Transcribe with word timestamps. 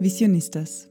Visionistas. 0.00 0.88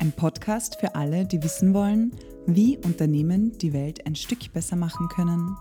Ein 0.00 0.12
Podcast 0.12 0.78
für 0.78 0.94
alle, 0.94 1.24
die 1.24 1.42
wissen 1.42 1.72
wollen, 1.72 2.12
wie 2.46 2.76
Unternehmen 2.76 3.56
die 3.56 3.72
Welt 3.72 4.06
ein 4.06 4.14
Stück 4.14 4.52
besser 4.52 4.76
machen 4.76 5.08
können. 5.08 5.56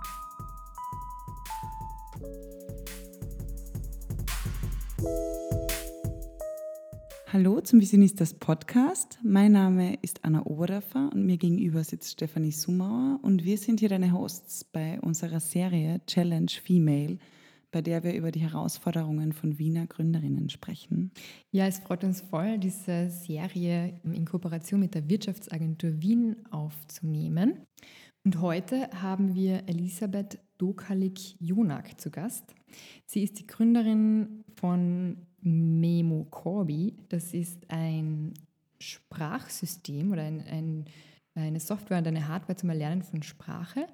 Hallo 7.31 7.62
zum 7.62 7.79
Visionistas 7.79 8.33
Podcast. 8.33 9.17
Mein 9.24 9.53
Name 9.53 9.97
ist 10.01 10.26
Anna 10.26 10.46
Oberdorfer 10.46 11.10
und 11.13 11.26
mir 11.26 11.37
gegenüber 11.37 11.85
sitzt 11.85 12.12
Stefanie 12.12 12.51
Sumauer 12.51 13.19
und 13.22 13.46
wir 13.46 13.58
sind 13.58 13.79
hier 13.79 13.90
deine 13.90 14.12
Hosts 14.12 14.65
bei 14.65 14.99
unserer 14.99 15.40
Serie 15.40 16.02
Challenge 16.05 16.52
Female, 16.52 17.17
bei 17.76 17.81
der 17.81 18.05
wir 18.05 18.13
über 18.13 18.31
die 18.31 18.39
Herausforderungen 18.39 19.34
von 19.34 19.59
Wiener 19.59 19.85
Gründerinnen 19.85 20.49
sprechen. 20.49 21.12
Ja, 21.52 21.67
es 21.67 21.80
freut 21.80 22.05
uns 22.05 22.21
voll, 22.21 22.57
diese 22.57 23.09
Serie 23.09 23.99
in 24.05 24.23
Kooperation 24.23 24.79
mit 24.79 24.95
der 24.95 25.09
Wirtschaftsagentur 25.09 26.02
Wien 26.02 26.38
aufzunehmen. 26.52 27.66
Und 28.23 28.39
heute 28.39 28.89
haben 29.02 29.35
wir 29.35 29.67
Elisabeth 29.67 30.39
Dokalik-Jonak 30.57 31.99
zu 31.99 32.11
Gast. 32.11 32.55
Sie 33.07 33.23
ist 33.23 33.39
die 33.39 33.45
Gründerin 33.45 34.45
von 34.55 35.17
Memo 35.41 36.27
Corby. 36.30 36.94
Das 37.09 37.33
ist 37.33 37.69
ein 37.69 38.35
Sprachsystem 38.80 40.13
oder 40.13 40.23
ein, 40.23 40.39
ein, 40.49 40.85
eine 41.35 41.59
Software 41.59 41.98
und 41.98 42.07
eine 42.07 42.27
Hardware 42.27 42.55
zum 42.55 42.70
Erlernen 42.70 43.03
von 43.03 43.21
Sprache, 43.21 43.88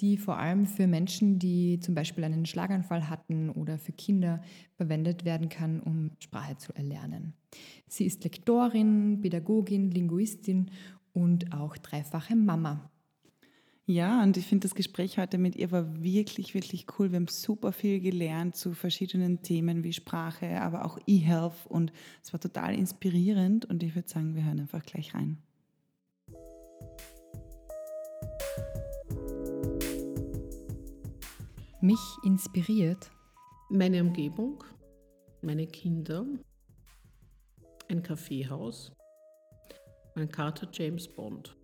die 0.00 0.16
vor 0.16 0.38
allem 0.38 0.66
für 0.66 0.86
Menschen, 0.86 1.38
die 1.38 1.80
zum 1.80 1.94
Beispiel 1.94 2.24
einen 2.24 2.46
Schlaganfall 2.46 3.08
hatten 3.08 3.50
oder 3.50 3.78
für 3.78 3.92
Kinder 3.92 4.42
verwendet 4.76 5.24
werden 5.24 5.48
kann, 5.48 5.80
um 5.80 6.12
Sprache 6.20 6.56
zu 6.56 6.72
erlernen. 6.72 7.34
Sie 7.88 8.04
ist 8.04 8.24
Lektorin, 8.24 9.20
Pädagogin, 9.20 9.90
Linguistin 9.90 10.70
und 11.12 11.52
auch 11.52 11.76
dreifache 11.76 12.36
Mama. 12.36 12.90
Ja, 13.86 14.22
und 14.22 14.38
ich 14.38 14.46
finde, 14.46 14.66
das 14.66 14.74
Gespräch 14.74 15.18
heute 15.18 15.36
mit 15.36 15.56
ihr 15.56 15.70
war 15.70 16.02
wirklich, 16.02 16.54
wirklich 16.54 16.86
cool. 16.98 17.10
Wir 17.12 17.16
haben 17.16 17.28
super 17.28 17.70
viel 17.70 18.00
gelernt 18.00 18.56
zu 18.56 18.72
verschiedenen 18.72 19.42
Themen 19.42 19.84
wie 19.84 19.92
Sprache, 19.92 20.62
aber 20.62 20.86
auch 20.86 20.98
E-Health 21.06 21.66
und 21.68 21.92
es 22.22 22.32
war 22.32 22.40
total 22.40 22.74
inspirierend 22.74 23.66
und 23.66 23.82
ich 23.82 23.94
würde 23.94 24.08
sagen, 24.08 24.34
wir 24.36 24.44
hören 24.44 24.60
einfach 24.60 24.82
gleich 24.84 25.14
rein. 25.14 25.36
Mich 31.84 32.16
inspiriert 32.22 33.10
meine 33.68 34.00
Umgebung, 34.00 34.64
meine 35.42 35.66
Kinder, 35.66 36.24
ein 37.88 38.02
Kaffeehaus, 38.02 38.90
mein 40.14 40.30
Kater 40.30 40.66
James 40.72 41.06
Bond 41.06 41.54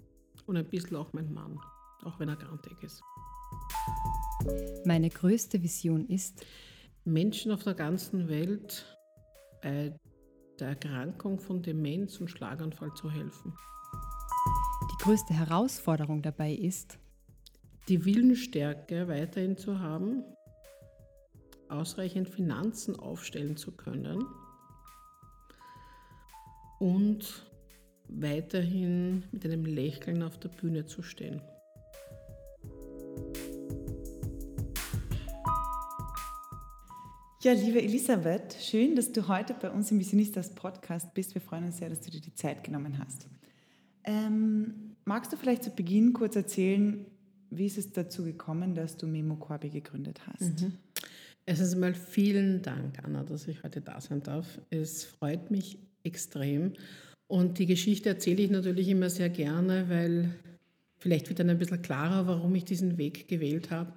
und 0.47 0.57
ein 0.57 0.69
bisschen 0.69 0.97
auch 0.97 1.13
mein 1.15 1.33
Mann 1.33 1.59
auch 2.05 2.19
wenn 2.19 2.29
er 2.29 2.37
grantig 2.37 2.83
ist. 2.83 3.03
Meine 4.85 5.11
größte 5.11 5.63
Vision 5.63 6.07
ist, 6.07 6.45
Menschen 7.05 7.53
auf 7.53 7.63
der 7.63 7.75
ganzen 7.75 8.29
Welt 8.29 8.97
bei 9.63 9.95
der 10.59 10.69
Erkrankung 10.69 11.39
von 11.39 11.63
Demenz 11.63 12.21
und 12.21 12.29
Schlaganfall 12.29 12.93
zu 12.95 13.11
helfen. 13.11 13.55
Die 14.93 15.03
größte 15.03 15.35
Herausforderung 15.35 16.23
dabei 16.23 16.53
ist, 16.53 16.99
die 17.91 18.05
Willensstärke 18.05 19.09
weiterhin 19.09 19.57
zu 19.57 19.81
haben, 19.81 20.23
ausreichend 21.69 22.29
Finanzen 22.29 22.97
aufstellen 22.97 23.57
zu 23.57 23.73
können 23.73 24.25
und 26.79 27.45
weiterhin 28.09 29.25
mit 29.33 29.45
einem 29.45 29.67
Lächeln 29.67 30.23
auf 30.23 30.39
der 30.39 30.51
Bühne 30.51 30.87
zu 30.87 31.03
stehen. 31.03 31.43
Ja, 37.43 37.53
liebe 37.55 37.83
Elisabeth, 37.83 38.55
schön, 38.61 38.95
dass 38.95 39.11
du 39.11 39.27
heute 39.27 39.55
bei 39.55 39.71
uns 39.71 39.91
im 39.91 39.99
Visionistas 39.99 40.55
Podcast 40.55 41.13
bist. 41.15 41.35
Wir 41.35 41.41
freuen 41.41 41.65
uns 41.65 41.79
sehr, 41.79 41.89
dass 41.89 42.03
du 42.03 42.11
dir 42.11 42.21
die 42.21 42.35
Zeit 42.35 42.63
genommen 42.63 42.99
hast. 42.99 43.27
Ähm, 44.05 44.95
magst 45.05 45.33
du 45.33 45.37
vielleicht 45.37 45.65
zu 45.65 45.71
Beginn 45.71 46.13
kurz 46.13 46.37
erzählen, 46.37 47.07
wie 47.51 47.67
ist 47.67 47.79
es 47.79 47.93
dazu 47.93 48.25
gekommen, 48.25 48.75
dass 48.75 48.97
du 48.97 49.07
Memo 49.07 49.37
Corby 49.37 49.71
gegründet 49.71 50.21
hast? 50.27 50.63
Mhm. 50.63 50.73
Erstens 51.47 51.75
mal 51.77 51.95
vielen 51.95 52.63
Dank, 52.63 53.03
Anna, 53.03 53.25
dass 53.25 53.49
ich 53.49 53.63
heute 53.63 53.81
da 53.81 54.01
sein 54.01 54.23
darf. 54.23 54.61
Es 54.71 55.05
freut 55.05 55.51
mich 55.51 55.79
extrem. 56.05 56.75
Und 57.27 57.59
die 57.59 57.67
Geschichte 57.67 58.09
erzähle 58.09 58.43
ich 58.43 58.51
natürlich 58.51 58.89
immer 58.89 59.11
sehr 59.11 59.31
gerne, 59.31 59.89
weil 59.89 60.35
vielleicht 60.99 61.29
wird 61.29 61.39
dann 61.39 61.51
ein 61.51 61.59
bisschen 61.59 61.83
klarer, 61.83 62.27
warum 62.27 62.55
ich 62.55 62.65
diesen 62.65 62.99
Weg 62.99 63.29
gewählt 63.29 63.71
habe. 63.71 63.93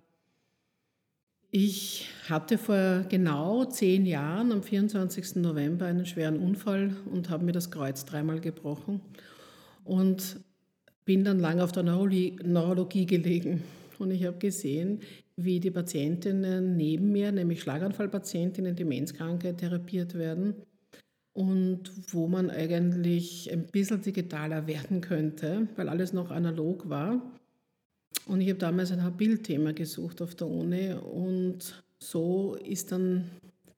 Ich 1.51 2.09
hatte 2.27 2.57
vor 2.57 3.05
genau 3.09 3.65
zehn 3.65 4.07
Jahren 4.07 4.51
am 4.51 4.63
24. 4.63 5.35
November 5.35 5.85
einen 5.85 6.07
schweren 6.07 6.39
Unfall 6.39 6.95
und 7.11 7.29
habe 7.29 7.45
mir 7.45 7.51
das 7.51 7.69
Kreuz 7.69 8.05
dreimal 8.05 8.39
gebrochen 8.39 9.01
und 9.83 10.39
bin 11.05 11.23
dann 11.23 11.39
lange 11.39 11.63
auf 11.63 11.71
der 11.71 11.83
Neurologie, 11.83 13.05
gelegen. 13.05 13.63
Und 13.99 14.11
ich 14.11 14.25
habe 14.25 14.37
gesehen, 14.37 15.01
wie 15.35 15.59
die 15.59 15.71
Patientinnen 15.71 16.75
neben 16.75 17.11
mir, 17.11 17.31
nämlich 17.31 17.61
Schlaganfallpatientinnen, 17.61 18.75
Demenzkranke, 18.75 19.55
therapiert 19.55 20.13
werden 20.15 20.55
und 21.33 21.91
wo 22.13 22.27
man 22.27 22.49
eigentlich 22.49 23.51
ein 23.51 23.65
bisschen 23.67 24.01
digitaler 24.01 24.67
werden 24.67 25.01
könnte, 25.01 25.67
weil 25.75 25.89
alles 25.89 26.13
noch 26.13 26.31
analog 26.31 26.89
war. 26.89 27.21
Und 28.27 28.41
ich 28.41 28.49
habe 28.49 28.59
damals 28.59 28.91
ein 28.91 29.17
Bildthema 29.17 29.71
gesucht 29.71 30.21
auf 30.21 30.35
der 30.35 30.47
Uni 30.47 30.93
und 30.93 31.83
so 31.99 32.55
ist 32.55 32.91
dann, 32.91 33.29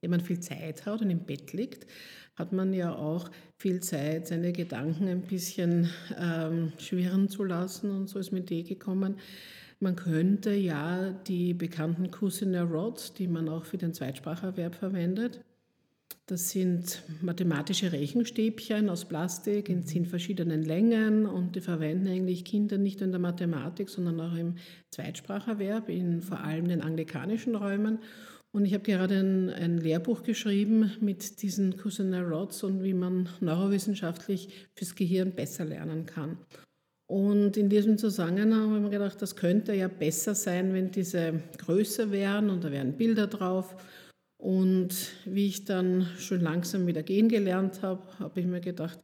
wenn 0.02 0.12
man 0.12 0.20
viel 0.20 0.40
Zeit 0.40 0.86
hat 0.86 1.02
und 1.02 1.10
im 1.10 1.20
Bett 1.20 1.54
liegt, 1.54 1.88
hat 2.36 2.52
man 2.52 2.74
ja 2.74 2.94
auch 2.94 3.30
viel 3.58 3.82
Zeit, 3.82 4.28
seine 4.28 4.52
Gedanken 4.52 5.08
ein 5.08 5.22
bisschen 5.22 5.90
ähm, 6.20 6.74
schwirren 6.78 7.30
zu 7.30 7.44
lassen 7.44 7.92
und 7.92 8.08
so 8.08 8.20
ist 8.20 8.32
mir 8.32 8.42
die 8.42 8.60
Idee 8.60 8.76
gekommen, 8.76 9.18
man 9.80 9.96
könnte 9.96 10.54
ja 10.54 11.12
die 11.12 11.54
bekannten 11.54 12.10
Cousinet 12.10 12.70
Rods, 12.70 13.14
die 13.14 13.28
man 13.28 13.50
auch 13.50 13.66
für 13.66 13.78
den 13.78 13.94
Zweitspracherwerb 13.94 14.76
verwendet, 14.76 15.42
das 16.28 16.50
sind 16.50 17.04
mathematische 17.22 17.92
Rechenstäbchen 17.92 18.90
aus 18.90 19.06
Plastik 19.06 19.70
in 19.70 19.86
zehn 19.86 20.08
verschiedenen 20.08 20.64
Längen 20.64 21.28
und 21.28 21.56
die 21.56 21.62
verwenden 21.62 22.08
eigentlich 22.08 22.44
Kinder 22.44 22.80
nicht 22.80 23.00
nur 23.00 23.06
in 23.06 23.12
der 23.12 23.22
Mathematik, 23.22 23.90
sondern 23.90 24.20
auch 24.20 24.36
im 24.36 24.56
Zweitspracherwerb, 24.90 25.88
in 25.88 26.24
vor 26.24 26.40
allem 26.40 26.68
den 26.68 26.82
anglikanischen 26.82 27.56
Räumen. 27.56 28.00
Und 28.56 28.64
ich 28.64 28.74
habe 28.74 28.86
gerade 28.86 29.20
ein, 29.20 29.50
ein, 29.50 29.80
Lehrbuch 29.80 30.24
geschrieben 30.24 30.90
mit 31.02 31.42
diesen 31.42 31.76
Cousinet 31.76 32.26
Rods 32.26 32.64
und 32.64 32.84
wie 32.84 32.94
man 32.94 33.28
neurowissenschaftlich 33.42 34.48
fürs 34.76 34.96
Gehirn 34.96 35.34
besser 35.34 35.66
lernen 35.66 36.06
kann. 36.06 36.38
Und 37.06 37.58
in 37.58 37.68
diesem 37.68 37.98
Zusammenhang 37.98 38.68
habe 38.68 38.78
ich 38.78 38.82
mir 38.84 38.90
gedacht, 38.92 39.22
das 39.22 39.36
könnte 39.36 39.74
ja 39.74 39.90
besser 39.90 40.36
sein, 40.36 40.74
wenn 40.74 40.90
diese 40.90 41.42
größer 41.58 42.12
wären 42.12 42.50
und 42.50 42.64
da 42.64 42.72
wären 42.72 42.96
Bilder 42.96 43.28
drauf. 43.28 43.76
Und 44.38 45.12
wie 45.26 45.48
ich 45.48 45.66
dann 45.66 46.08
schon 46.18 46.40
langsam 46.40 46.88
wieder 46.88 47.04
gehen 47.04 47.28
gelernt 47.28 47.82
habe, 47.82 48.04
habe 48.20 48.40
ich 48.40 48.46
mir 48.46 48.62
gedacht, 48.62 49.00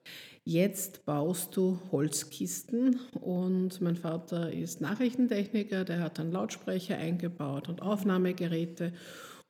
jetzt 0.45 1.03
baust 1.03 1.57
du 1.57 1.77
Holzkisten. 1.91 3.01
Und 3.19 3.81
mein 3.81 3.97
Vater 3.97 4.49
ist 4.53 4.79
Nachrichtentechniker, 4.79 5.83
der 5.83 5.99
hat 5.99 6.19
dann 6.19 6.31
Lautsprecher 6.31 6.97
eingebaut 6.97 7.67
und 7.67 7.81
Aufnahmegeräte. 7.81 8.93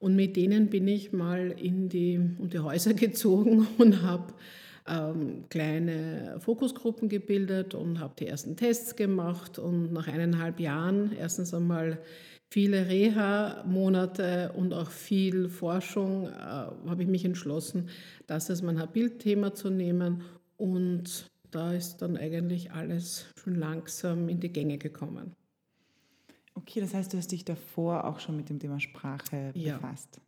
Und 0.01 0.15
mit 0.15 0.35
denen 0.35 0.67
bin 0.67 0.87
ich 0.87 1.13
mal 1.13 1.51
in 1.51 1.87
die, 1.87 2.17
um 2.17 2.49
die 2.49 2.59
Häuser 2.59 2.93
gezogen 2.95 3.67
und 3.77 4.01
habe 4.01 4.33
ähm, 4.87 5.45
kleine 5.49 6.37
Fokusgruppen 6.39 7.07
gebildet 7.07 7.75
und 7.75 7.99
habe 7.99 8.15
die 8.17 8.25
ersten 8.25 8.55
Tests 8.55 8.95
gemacht. 8.95 9.59
Und 9.59 9.93
nach 9.93 10.07
eineinhalb 10.07 10.59
Jahren 10.59 11.11
erstens 11.17 11.53
einmal 11.53 11.99
viele 12.49 12.89
Reha-Monate 12.89 14.53
und 14.57 14.73
auch 14.73 14.89
viel 14.89 15.49
Forschung 15.49 16.27
äh, 16.27 16.31
habe 16.31 17.03
ich 17.03 17.07
mich 17.07 17.23
entschlossen, 17.23 17.89
das 18.25 18.49
als 18.49 18.63
mein 18.63 18.81
Bildthema 18.91 19.53
zu 19.53 19.69
nehmen. 19.69 20.23
Und 20.57 21.27
da 21.51 21.73
ist 21.73 21.97
dann 21.97 22.17
eigentlich 22.17 22.71
alles 22.71 23.27
schon 23.39 23.53
langsam 23.53 24.29
in 24.29 24.39
die 24.39 24.51
Gänge 24.51 24.79
gekommen. 24.79 25.35
Okay, 26.61 26.79
das 26.79 26.93
heißt, 26.93 27.13
du 27.13 27.17
hast 27.17 27.31
dich 27.31 27.45
davor 27.45 28.05
auch 28.05 28.19
schon 28.19 28.37
mit 28.37 28.49
dem 28.49 28.59
Thema 28.59 28.79
Sprache 28.79 29.51
ja. 29.53 29.75
befasst. 29.75 30.21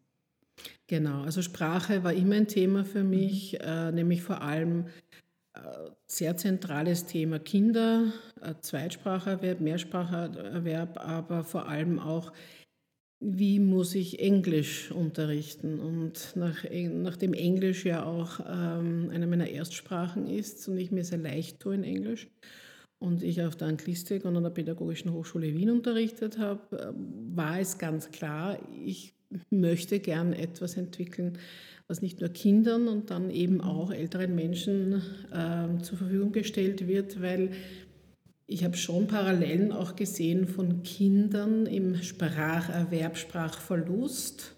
Genau, 0.88 1.24
also 1.24 1.42
Sprache 1.42 2.04
war 2.04 2.14
immer 2.14 2.36
ein 2.36 2.48
Thema 2.48 2.86
für 2.86 3.04
mich, 3.04 3.54
mhm. 3.54 3.68
äh, 3.68 3.92
nämlich 3.92 4.22
vor 4.22 4.42
allem 4.42 4.86
sehr 6.08 6.36
zentrales 6.38 7.06
Thema 7.06 7.40
Kinder, 7.40 8.12
Zweitspracherwerb, 8.62 9.62
Mehrspracherwerb, 9.62 10.98
aber 11.00 11.44
vor 11.44 11.68
allem 11.68 12.00
auch 12.00 12.32
wie 13.26 13.60
muss 13.60 13.96
ich 13.96 14.20
Englisch 14.20 14.92
unterrichten. 14.92 15.80
Und 15.80 16.36
nach, 16.36 16.66
nachdem 16.70 17.34
Englisch 17.34 17.86
ja 17.86 18.04
auch 18.04 18.42
ähm, 18.46 19.12
eine 19.14 19.28
meiner 19.28 19.48
Erstsprachen 19.48 20.28
ist 20.28 20.68
und 20.68 20.78
ich 20.78 20.92
mir 20.92 21.06
sehr 21.06 21.20
leicht 21.20 21.62
tue 21.62 21.76
in 21.76 21.86
Englisch 21.86 22.28
und 23.04 23.22
ich 23.22 23.42
auf 23.44 23.58
der 23.58 23.68
Anglistik 23.68 24.24
und 24.24 24.38
an 24.38 24.44
der 24.44 24.50
Pädagogischen 24.50 25.12
Hochschule 25.12 25.54
Wien 25.54 25.70
unterrichtet 25.70 26.38
habe, 26.38 26.62
äh, 26.78 26.94
war 27.36 27.60
es 27.60 27.78
ganz 27.78 28.12
klar, 28.12 28.58
ich 28.86 29.14
möchte 29.50 30.00
gern 30.00 30.32
etwas 30.32 30.78
entwickeln, 30.78 31.38
was 31.88 32.02
nicht 32.02 32.22
nur 32.22 32.30
Kindern 32.30 32.88
und 32.88 33.12
dann 33.12 33.30
eben 33.30 33.60
auch 33.60 33.92
älteren 33.92 34.36
Menschen 34.36 35.02
äh, 35.34 35.82
zur 35.82 35.98
Verfügung 35.98 36.32
gestellt 36.32 36.88
wird, 36.88 37.22
weil 37.22 37.52
ich 38.48 38.64
habe 38.64 38.78
schon 38.78 39.08
Parallelen 39.08 39.74
auch 39.74 39.98
gesehen 39.98 40.48
von 40.48 40.84
Kindern 40.84 41.66
im 41.66 42.02
Spracherwerb, 42.02 43.18
Sprachverlust. 43.18 44.56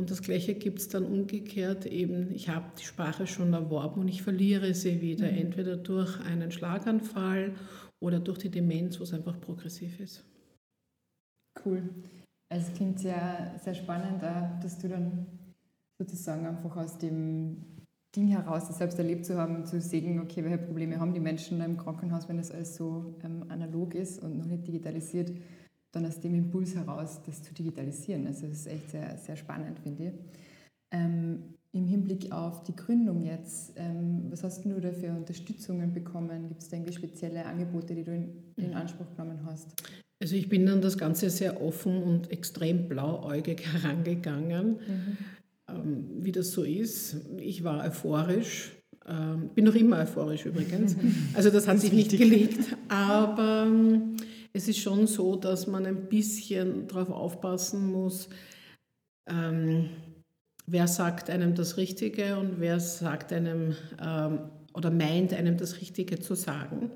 Und 0.00 0.10
das 0.10 0.22
Gleiche 0.22 0.54
gibt 0.54 0.78
es 0.78 0.88
dann 0.88 1.04
umgekehrt 1.04 1.84
eben, 1.84 2.32
ich 2.32 2.48
habe 2.48 2.64
die 2.80 2.84
Sprache 2.84 3.26
schon 3.26 3.52
erworben 3.52 4.00
und 4.00 4.08
ich 4.08 4.22
verliere 4.22 4.72
sie 4.72 5.02
wieder, 5.02 5.30
mhm. 5.30 5.36
entweder 5.36 5.76
durch 5.76 6.18
einen 6.20 6.50
Schlaganfall 6.50 7.52
oder 8.02 8.18
durch 8.18 8.38
die 8.38 8.48
Demenz, 8.48 8.98
wo 8.98 9.02
es 9.02 9.12
einfach 9.12 9.38
progressiv 9.38 10.00
ist. 10.00 10.24
Cool. 11.62 11.82
Also 12.48 12.68
es 12.68 12.74
klingt 12.74 12.98
sehr, 12.98 13.54
sehr 13.62 13.74
spannend, 13.74 14.22
dass 14.22 14.78
du 14.78 14.88
dann 14.88 15.26
sozusagen 16.00 16.46
einfach 16.46 16.78
aus 16.78 16.96
dem 16.96 17.58
Ding 18.16 18.28
heraus, 18.28 18.68
das 18.68 18.78
selbst 18.78 18.98
erlebt 18.98 19.26
zu 19.26 19.36
haben, 19.36 19.66
zu 19.66 19.82
sehen, 19.82 20.18
okay, 20.20 20.42
welche 20.42 20.56
Probleme 20.56 20.98
haben 20.98 21.12
die 21.12 21.20
Menschen 21.20 21.60
im 21.60 21.76
Krankenhaus, 21.76 22.26
wenn 22.26 22.38
das 22.38 22.50
alles 22.50 22.74
so 22.74 23.18
ähm, 23.22 23.44
analog 23.50 23.94
ist 23.94 24.22
und 24.22 24.38
noch 24.38 24.46
nicht 24.46 24.66
digitalisiert, 24.66 25.30
dann 25.92 26.06
aus 26.06 26.20
dem 26.20 26.34
Impuls 26.34 26.74
heraus, 26.74 27.20
das 27.26 27.42
zu 27.42 27.52
digitalisieren. 27.52 28.26
Also 28.26 28.46
das 28.46 28.60
ist 28.60 28.66
echt 28.66 28.90
sehr, 28.90 29.16
sehr 29.18 29.36
spannend, 29.36 29.78
finde 29.80 30.04
ich. 30.04 30.12
Ähm, 30.92 31.54
Im 31.72 31.86
Hinblick 31.86 32.32
auf 32.32 32.62
die 32.64 32.74
Gründung 32.74 33.22
jetzt, 33.22 33.72
ähm, 33.76 34.26
was 34.30 34.42
hast 34.42 34.64
du 34.64 34.80
da 34.80 34.92
für 34.92 35.10
Unterstützungen 35.10 35.92
bekommen? 35.92 36.48
Gibt 36.48 36.62
es 36.62 36.68
da 36.68 36.76
irgendwie 36.76 36.92
spezielle 36.92 37.44
Angebote, 37.44 37.94
die 37.94 38.04
du 38.04 38.14
in, 38.14 38.28
in 38.56 38.74
Anspruch 38.74 39.10
genommen 39.16 39.40
hast? 39.44 39.74
Also 40.22 40.36
ich 40.36 40.48
bin 40.48 40.66
dann 40.66 40.82
das 40.82 40.98
Ganze 40.98 41.30
sehr 41.30 41.62
offen 41.62 42.02
und 42.02 42.30
extrem 42.30 42.88
blauäugig 42.88 43.64
herangegangen. 43.72 44.68
Mhm. 44.68 45.18
Ähm, 45.68 46.04
wie 46.18 46.32
das 46.32 46.52
so 46.52 46.62
ist. 46.62 47.16
Ich 47.38 47.64
war 47.64 47.84
euphorisch, 47.84 48.72
ähm, 49.08 49.50
bin 49.54 49.64
noch 49.64 49.74
immer 49.74 49.98
euphorisch 49.98 50.46
übrigens. 50.46 50.96
Also 51.34 51.50
das 51.50 51.66
hat 51.68 51.80
sich 51.80 51.92
nicht 51.92 52.10
gelegt, 52.10 52.76
aber 52.88 53.64
ähm, 53.66 54.16
es 54.52 54.68
ist 54.68 54.78
schon 54.78 55.06
so, 55.06 55.36
dass 55.36 55.66
man 55.66 55.86
ein 55.86 56.08
bisschen 56.08 56.88
darauf 56.88 57.10
aufpassen 57.10 57.90
muss, 57.90 58.28
wer 59.26 60.88
sagt 60.88 61.30
einem 61.30 61.54
das 61.54 61.76
Richtige 61.76 62.36
und 62.36 62.60
wer 62.60 62.80
sagt 62.80 63.32
einem 63.32 63.76
oder 64.74 64.90
meint 64.90 65.32
einem 65.32 65.56
das 65.56 65.80
Richtige 65.80 66.18
zu 66.18 66.34
sagen. 66.34 66.90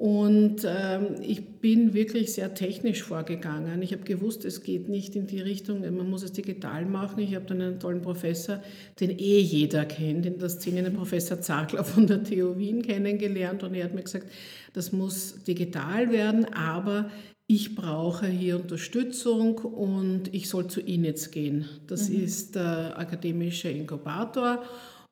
Und 0.00 0.64
ähm, 0.66 1.16
ich 1.20 1.60
bin 1.60 1.92
wirklich 1.92 2.32
sehr 2.32 2.54
technisch 2.54 3.02
vorgegangen. 3.02 3.82
Ich 3.82 3.92
habe 3.92 4.02
gewusst, 4.02 4.46
es 4.46 4.62
geht 4.62 4.88
nicht 4.88 5.14
in 5.14 5.26
die 5.26 5.42
Richtung, 5.42 5.82
man 5.82 6.08
muss 6.08 6.22
es 6.22 6.32
digital 6.32 6.86
machen. 6.86 7.22
Ich 7.22 7.34
habe 7.34 7.44
dann 7.44 7.60
einen 7.60 7.78
tollen 7.78 8.00
Professor, 8.00 8.62
den 8.98 9.10
eh 9.10 9.40
jeder 9.40 9.84
kennt, 9.84 10.24
in 10.24 10.38
der 10.38 10.48
Szene, 10.48 10.84
den 10.84 10.94
Professor 10.94 11.42
Zagler 11.42 11.84
von 11.84 12.06
der 12.06 12.24
TU 12.24 12.56
Wien 12.56 12.80
kennengelernt. 12.80 13.62
Und 13.62 13.74
er 13.74 13.84
hat 13.84 13.94
mir 13.94 14.02
gesagt, 14.02 14.26
das 14.72 14.90
muss 14.90 15.44
digital 15.44 16.10
werden, 16.10 16.46
aber 16.46 17.10
ich 17.46 17.74
brauche 17.74 18.26
hier 18.26 18.56
Unterstützung 18.56 19.58
und 19.58 20.32
ich 20.32 20.48
soll 20.48 20.68
zu 20.68 20.80
INETS 20.80 21.30
gehen. 21.30 21.68
Das 21.88 22.08
mhm. 22.08 22.24
ist 22.24 22.54
der 22.54 22.98
akademische 22.98 23.68
Inkubator. 23.68 24.62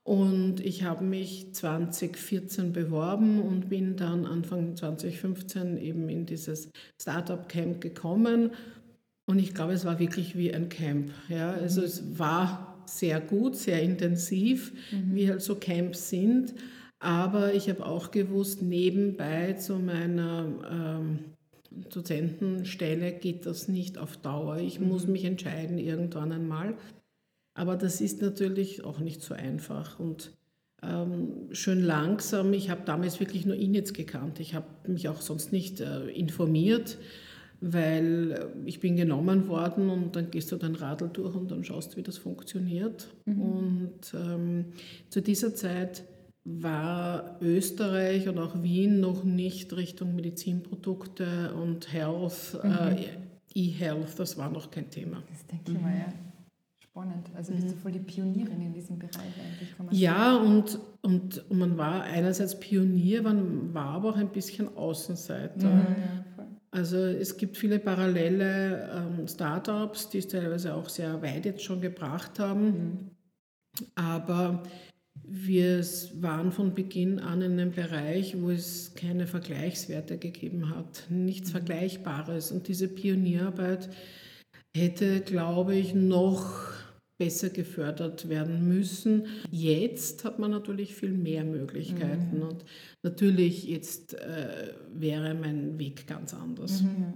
Und 0.09 0.61
ich 0.61 0.85
habe 0.85 1.05
mich 1.05 1.53
2014 1.53 2.73
beworben 2.73 3.43
und 3.43 3.69
bin 3.69 3.97
dann 3.97 4.25
Anfang 4.25 4.75
2015 4.75 5.77
eben 5.77 6.09
in 6.09 6.25
dieses 6.25 6.71
Startup-Camp 6.99 7.83
gekommen. 7.83 8.53
Und 9.27 9.39
ich 9.39 9.53
glaube, 9.53 9.75
es 9.75 9.85
war 9.85 9.99
wirklich 9.99 10.35
wie 10.35 10.55
ein 10.55 10.71
Camp. 10.71 11.11
Ja? 11.29 11.51
Also 11.51 11.83
mhm. 11.83 11.87
es 11.87 12.19
war 12.19 12.83
sehr 12.87 13.21
gut, 13.21 13.55
sehr 13.55 13.83
intensiv, 13.83 14.73
mhm. 14.93 15.15
wie 15.15 15.29
halt 15.29 15.43
so 15.43 15.57
Camps 15.57 16.09
sind. 16.09 16.55
Aber 17.01 17.53
ich 17.53 17.69
habe 17.69 17.85
auch 17.85 18.11
gewusst, 18.11 18.63
nebenbei 18.63 19.53
zu 19.53 19.75
meiner 19.75 20.47
ähm, 20.73 21.19
Dozentenstelle 21.91 23.13
geht 23.13 23.45
das 23.45 23.69
nicht 23.69 23.99
auf 23.99 24.17
Dauer. 24.17 24.57
Ich 24.57 24.81
mhm. 24.81 24.89
muss 24.89 25.07
mich 25.07 25.27
entscheiden 25.27 25.77
irgendwann 25.77 26.33
einmal. 26.33 26.79
Aber 27.59 27.77
das 27.77 28.01
ist 28.01 28.23
natürlich 28.23 28.85
auch 28.85 29.01
nicht 29.01 29.21
so 29.21 29.35
einfach 29.35 29.99
und 29.99 30.31
ähm, 30.81 31.49
schön 31.51 31.83
langsam. 31.83 32.53
Ich 32.53 32.71
habe 32.71 32.83
damals 32.85 33.19
wirklich 33.19 33.47
nur 33.47 33.57
ihn 33.57 33.75
jetzt 33.75 33.95
gekannt. 33.95 34.39
Ich 34.39 34.55
habe 34.55 34.67
mich 34.87 35.09
auch 35.09 35.21
sonst 35.21 35.53
nicht 35.53 35.81
äh, 35.81 36.07
informiert, 36.11 36.99
weil 37.61 38.31
äh, 38.31 38.69
ich 38.69 38.79
bin 38.79 38.95
genommen 38.95 39.49
worden 39.49 39.91
und 39.91 40.15
dann 40.15 40.31
gehst 40.31 40.53
du 40.53 40.57
dein 40.57 40.77
Radl 40.77 41.09
durch 41.13 41.35
und 41.35 41.51
dann 41.51 41.65
schaust, 41.65 41.97
wie 41.97 42.05
das 42.05 42.17
funktioniert. 42.17 43.09
Mhm. 43.25 43.43
Und 43.43 44.15
ähm, 44.15 44.67
zu 45.11 45.21
dieser 45.21 45.53
Zeit 45.53 46.05
war 46.45 47.39
Österreich 47.41 48.29
und 48.29 48.39
auch 48.39 48.63
Wien 48.63 49.01
noch 49.01 49.25
nicht 49.25 49.77
Richtung 49.77 50.15
Medizinprodukte 50.15 51.53
und 51.55 51.93
Health, 51.93 52.57
äh, 52.63 52.67
mhm. 52.69 52.99
äh, 52.99 53.07
E-Health, 53.53 54.17
das 54.17 54.39
war 54.39 54.49
noch 54.49 54.71
kein 54.71 54.89
Thema. 54.91 55.25
Das 55.29 55.45
denke 55.49 55.73
ich 55.73 55.81
mal, 55.81 55.93
ja 55.93 56.13
spannend. 56.99 57.31
Also 57.35 57.53
bist 57.53 57.69
du 57.69 57.75
mhm. 57.75 57.79
voll 57.79 57.93
die 57.93 58.01
Pionierin 58.01 58.61
in 58.61 58.73
diesem 58.73 58.99
Bereich 58.99 59.15
eigentlich. 59.15 60.01
ja, 60.01 60.37
und, 60.37 60.79
und 61.03 61.51
man 61.51 61.79
war 61.79 62.03
einerseits 62.03 62.59
Pionier, 62.59 63.23
man 63.23 63.73
war 63.75 63.95
aber 63.95 64.11
auch 64.11 64.17
ein 64.17 64.31
bisschen 64.31 64.77
Außenseiter. 64.77 65.69
Mhm. 65.69 65.97
Also 66.71 66.99
es 66.99 67.37
gibt 67.37 67.57
viele 67.57 67.79
parallele 67.79 68.91
ähm, 68.93 69.27
Startups, 69.27 70.11
die 70.11 70.19
es 70.19 70.29
teilweise 70.29 70.75
auch 70.75 70.89
sehr 70.89 71.23
weit 71.23 71.47
jetzt 71.47 71.63
schon 71.63 71.81
gebracht 71.81 72.39
haben. 72.39 72.65
Mhm. 72.67 73.11
Aber 73.95 74.63
wir 75.25 75.85
waren 76.21 76.53
von 76.53 76.75
Beginn 76.75 77.21
an 77.21 77.43
in 77.43 77.53
einem 77.53 77.73
Bereich, 77.73 78.41
wo 78.41 78.51
es 78.51 78.95
keine 78.95 79.27
Vergleichswerte 79.27 80.19
gegeben 80.19 80.75
hat, 80.75 81.05
nichts 81.09 81.49
mhm. 81.49 81.53
Vergleichbares. 81.53 82.53
Und 82.53 82.69
diese 82.69 82.89
Pionierarbeit 82.89 83.89
hätte, 84.75 85.21
glaube 85.21 85.75
ich, 85.75 85.95
noch 85.95 86.78
besser 87.19 87.51
gefördert 87.51 88.29
werden 88.29 88.67
müssen. 88.69 89.27
Jetzt 89.51 90.25
hat 90.25 90.39
man 90.39 90.53
natürlich 90.53 90.95
viel 90.95 91.13
mehr 91.13 91.45
Möglichkeiten 91.45 92.39
mhm. 92.39 92.43
und 92.43 92.65
natürlich 93.03 93.67
jetzt 93.67 94.15
äh, 94.15 94.73
wäre 94.95 95.35
mein 95.35 95.79
Weg 95.79 96.07
ganz 96.07 96.33
anders. 96.33 96.83
Mhm. 96.83 97.15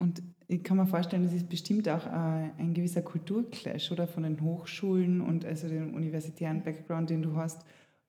Und 0.00 0.22
ich 0.48 0.64
kann 0.64 0.78
mir 0.78 0.86
vorstellen, 0.86 1.24
das 1.24 1.34
ist 1.34 1.48
bestimmt 1.48 1.88
auch 1.88 2.06
äh, 2.06 2.50
ein 2.58 2.74
gewisser 2.74 3.02
Kulturclash 3.02 3.92
oder 3.92 4.08
von 4.08 4.24
den 4.24 4.40
Hochschulen 4.40 5.20
und 5.20 5.44
also 5.44 5.68
dem 5.68 5.94
universitären 5.94 6.64
Background, 6.64 7.10
den 7.10 7.22
du 7.22 7.36
hast 7.36 7.64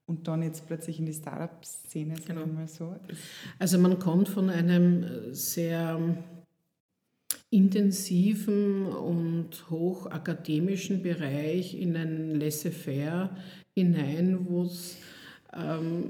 und 0.08 0.28
dann 0.28 0.42
jetzt 0.42 0.66
plötzlich 0.66 1.00
in 1.00 1.06
die 1.06 1.14
Startup-Szene, 1.14 2.16
genau. 2.26 2.48
mal 2.48 2.68
so. 2.68 2.96
Also 3.60 3.78
man 3.78 4.00
kommt 4.00 4.28
von 4.28 4.50
einem 4.50 5.34
sehr 5.34 6.18
intensiven 7.52 8.86
und 8.86 9.70
hochakademischen 9.70 11.04
Bereich 11.04 11.80
in 11.80 11.96
ein 11.98 12.40
Laissez-faire 12.40 13.30
hinein, 13.76 14.48
ähm, 15.54 16.04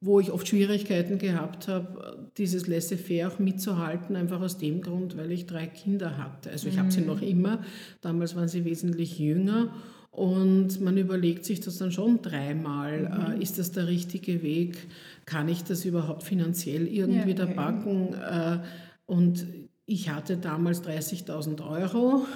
wo 0.00 0.20
ich 0.20 0.32
oft 0.32 0.48
Schwierigkeiten 0.48 1.18
gehabt 1.18 1.68
habe, 1.68 2.28
dieses 2.38 2.66
Laissez-faire 2.66 3.28
auch 3.28 3.38
mitzuhalten, 3.38 4.16
einfach 4.16 4.40
aus 4.40 4.56
dem 4.56 4.80
Grund, 4.80 5.18
weil 5.18 5.30
ich 5.32 5.46
drei 5.46 5.66
Kinder 5.66 6.16
hatte. 6.16 6.50
Also 6.50 6.68
ich 6.68 6.76
mhm. 6.76 6.78
habe 6.80 6.90
sie 6.90 7.02
mhm. 7.02 7.06
noch 7.06 7.20
immer, 7.20 7.62
damals 8.00 8.34
waren 8.36 8.48
sie 8.48 8.64
wesentlich 8.64 9.18
jünger 9.18 9.74
und 10.10 10.80
man 10.80 10.96
überlegt 10.96 11.44
sich 11.44 11.60
das 11.60 11.76
dann 11.76 11.92
schon 11.92 12.22
dreimal, 12.22 13.02
mhm. 13.02 13.38
äh, 13.38 13.42
ist 13.42 13.58
das 13.58 13.72
der 13.72 13.86
richtige 13.86 14.42
Weg, 14.42 14.78
kann 15.26 15.46
ich 15.50 15.62
das 15.62 15.84
überhaupt 15.84 16.22
finanziell 16.22 16.86
irgendwie 16.86 17.30
ja, 17.30 17.36
da 17.36 17.46
backen? 17.46 18.14
Äh, 18.14 18.60
und 19.08 19.46
ich 19.86 20.10
hatte 20.10 20.36
damals 20.36 20.82
30.000 20.84 21.66
Euro 21.66 22.26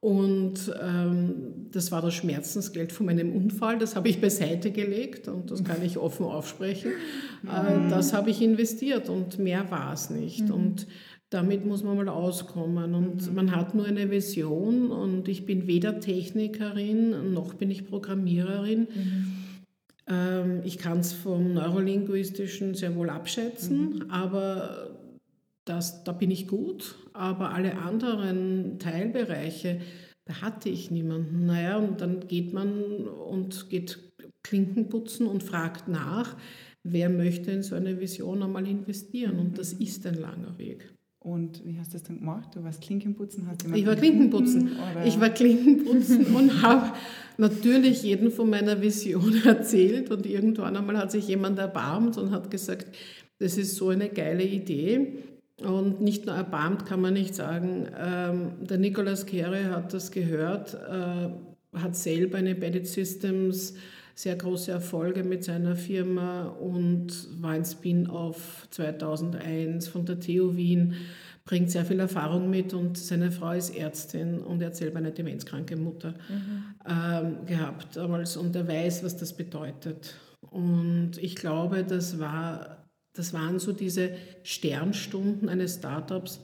und 0.00 0.72
ähm, 0.80 1.68
das 1.72 1.90
war 1.90 2.02
das 2.02 2.14
Schmerzensgeld 2.14 2.92
von 2.92 3.06
meinem 3.06 3.34
Unfall. 3.34 3.78
Das 3.78 3.96
habe 3.96 4.08
ich 4.08 4.20
beiseite 4.20 4.70
gelegt 4.70 5.26
und 5.26 5.50
das 5.50 5.64
kann 5.64 5.82
ich 5.82 5.98
offen 5.98 6.26
aufsprechen. 6.26 6.92
Äh, 7.44 7.76
mhm. 7.76 7.90
das 7.90 8.12
habe 8.12 8.30
ich 8.30 8.42
investiert 8.42 9.08
und 9.08 9.38
mehr 9.38 9.70
war 9.70 9.92
es 9.94 10.10
nicht. 10.10 10.48
Mhm. 10.48 10.54
Und 10.54 10.86
damit 11.30 11.66
muss 11.66 11.82
man 11.82 11.96
mal 11.96 12.08
auskommen. 12.08 12.94
Und 12.94 13.28
mhm. 13.28 13.34
man 13.34 13.56
hat 13.56 13.74
nur 13.74 13.86
eine 13.86 14.10
Vision 14.10 14.90
und 14.90 15.28
ich 15.28 15.46
bin 15.46 15.66
weder 15.66 15.98
Technikerin 15.98 17.32
noch 17.32 17.54
bin 17.54 17.70
ich 17.70 17.88
Programmiererin. 17.88 18.80
Mhm. 18.80 19.32
Ähm, 20.08 20.60
ich 20.64 20.78
kann 20.78 21.00
es 21.00 21.14
vom 21.14 21.54
Neurolinguistischen 21.54 22.74
sehr 22.74 22.94
wohl 22.94 23.10
abschätzen, 23.10 23.94
mhm. 23.94 24.10
aber 24.10 24.95
das, 25.66 26.04
da 26.04 26.12
bin 26.12 26.30
ich 26.30 26.48
gut, 26.48 26.96
aber 27.12 27.50
alle 27.50 27.76
anderen 27.76 28.78
Teilbereiche, 28.78 29.80
da 30.24 30.40
hatte 30.40 30.68
ich 30.68 30.90
niemanden. 30.90 31.44
Naja, 31.44 31.76
und 31.76 32.00
dann 32.00 32.26
geht 32.26 32.54
man 32.54 33.06
und 33.06 33.68
geht 33.68 33.98
Klinken 34.42 34.88
putzen 34.88 35.26
und 35.26 35.42
fragt 35.42 35.88
nach, 35.88 36.36
wer 36.84 37.10
möchte 37.10 37.50
in 37.50 37.62
so 37.62 37.74
eine 37.74 38.00
Vision 38.00 38.42
einmal 38.42 38.66
investieren. 38.66 39.38
Und 39.38 39.58
das 39.58 39.72
ist 39.72 40.06
ein 40.06 40.14
langer 40.14 40.56
Weg. 40.56 40.92
Und 41.18 41.66
wie 41.66 41.76
hast 41.76 41.92
du 41.92 41.98
das 41.98 42.04
dann 42.04 42.20
gemacht? 42.20 42.54
Du 42.54 42.62
warst 42.62 42.80
Klinkenputzen? 42.80 43.48
Hast 43.48 43.64
ich 43.74 43.84
war 43.84 43.96
Klinkenputzen. 43.96 44.70
Ich 45.04 45.20
war 45.20 45.30
Klinkenputzen 45.30 46.26
und 46.36 46.62
habe 46.62 46.92
natürlich 47.36 48.04
jeden 48.04 48.30
von 48.30 48.48
meiner 48.48 48.80
Vision 48.80 49.34
erzählt. 49.44 50.12
Und 50.12 50.24
irgendwann 50.26 50.76
einmal 50.76 50.96
hat 50.96 51.10
sich 51.10 51.26
jemand 51.26 51.58
erbarmt 51.58 52.16
und 52.16 52.30
hat 52.30 52.48
gesagt, 52.52 52.96
das 53.40 53.58
ist 53.58 53.74
so 53.74 53.88
eine 53.88 54.08
geile 54.08 54.44
Idee. 54.44 55.18
Und 55.62 56.02
nicht 56.02 56.26
nur 56.26 56.34
erbarmt 56.34 56.84
kann 56.84 57.00
man 57.00 57.14
nicht 57.14 57.34
sagen. 57.34 57.88
Ähm, 57.98 58.52
der 58.60 58.78
Nicolas 58.78 59.24
Kehre 59.24 59.70
hat 59.70 59.94
das 59.94 60.10
gehört, 60.10 60.74
äh, 60.74 61.78
hat 61.78 61.96
selber 61.96 62.38
in 62.38 62.46
Embedded 62.46 62.86
Systems 62.86 63.74
sehr 64.14 64.36
große 64.36 64.70
Erfolge 64.70 65.24
mit 65.24 65.44
seiner 65.44 65.76
Firma 65.76 66.46
und 66.46 67.28
war 67.42 67.50
ein 67.50 67.64
Spin-off 67.66 68.66
2001 68.70 69.88
von 69.88 70.06
der 70.06 70.18
TU 70.18 70.56
Wien, 70.56 70.94
bringt 71.44 71.70
sehr 71.70 71.84
viel 71.84 72.00
Erfahrung 72.00 72.48
mit 72.48 72.72
und 72.72 72.96
seine 72.96 73.30
Frau 73.30 73.52
ist 73.52 73.76
Ärztin 73.76 74.38
und 74.38 74.62
er 74.62 74.68
hat 74.68 74.76
selber 74.76 74.98
eine 74.98 75.12
demenzkranke 75.12 75.76
Mutter 75.76 76.14
mhm. 76.30 76.64
ähm, 76.88 77.46
gehabt 77.46 77.96
damals 77.96 78.38
und 78.38 78.56
er 78.56 78.66
weiß, 78.66 79.04
was 79.04 79.18
das 79.18 79.34
bedeutet. 79.34 80.14
Und 80.50 81.12
ich 81.20 81.36
glaube, 81.36 81.84
das 81.84 82.18
war 82.18 82.75
das 83.16 83.32
waren 83.32 83.58
so 83.58 83.72
diese 83.72 84.10
Sternstunden 84.42 85.48
eines 85.48 85.76
Startups. 85.76 86.40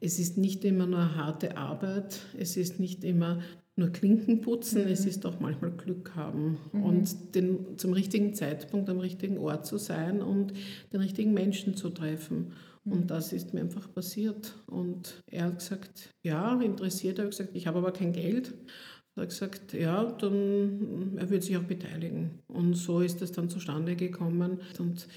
Es 0.00 0.18
ist 0.18 0.38
nicht 0.38 0.64
immer 0.64 0.86
nur 0.86 1.14
harte 1.14 1.56
Arbeit, 1.56 2.20
es 2.36 2.56
ist 2.56 2.80
nicht 2.80 3.04
immer 3.04 3.40
nur 3.76 3.90
Klinken 3.90 4.40
putzen, 4.40 4.84
mhm. 4.84 4.90
es 4.90 5.06
ist 5.06 5.24
auch 5.26 5.40
manchmal 5.40 5.72
Glück 5.72 6.14
haben 6.14 6.58
mhm. 6.72 6.82
und 6.82 7.34
den, 7.34 7.78
zum 7.78 7.92
richtigen 7.92 8.34
Zeitpunkt 8.34 8.88
am 8.90 8.98
richtigen 8.98 9.38
Ort 9.38 9.66
zu 9.66 9.78
sein 9.78 10.22
und 10.22 10.52
den 10.92 11.00
richtigen 11.00 11.32
Menschen 11.32 11.76
zu 11.76 11.90
treffen. 11.90 12.52
Mhm. 12.84 12.92
Und 12.92 13.10
das 13.10 13.32
ist 13.32 13.54
mir 13.54 13.60
einfach 13.60 13.92
passiert. 13.92 14.54
Und 14.66 15.22
er 15.26 15.46
hat 15.46 15.58
gesagt, 15.58 16.10
ja, 16.22 16.60
interessiert. 16.60 17.18
Er 17.18 17.24
hat 17.24 17.30
gesagt, 17.30 17.50
ich 17.54 17.66
habe 17.66 17.78
aber 17.78 17.92
kein 17.92 18.12
Geld. 18.12 18.54
Er 19.16 19.22
hat 19.22 19.30
gesagt, 19.30 19.72
ja, 19.72 20.04
dann 20.04 21.16
er 21.16 21.30
wird 21.30 21.42
sich 21.42 21.56
auch 21.56 21.62
beteiligen. 21.62 22.40
Und 22.48 22.74
so 22.74 23.00
ist 23.00 23.22
es 23.22 23.32
dann 23.32 23.48
zustande 23.48 23.96
gekommen. 23.96 24.60
Und 24.78 25.08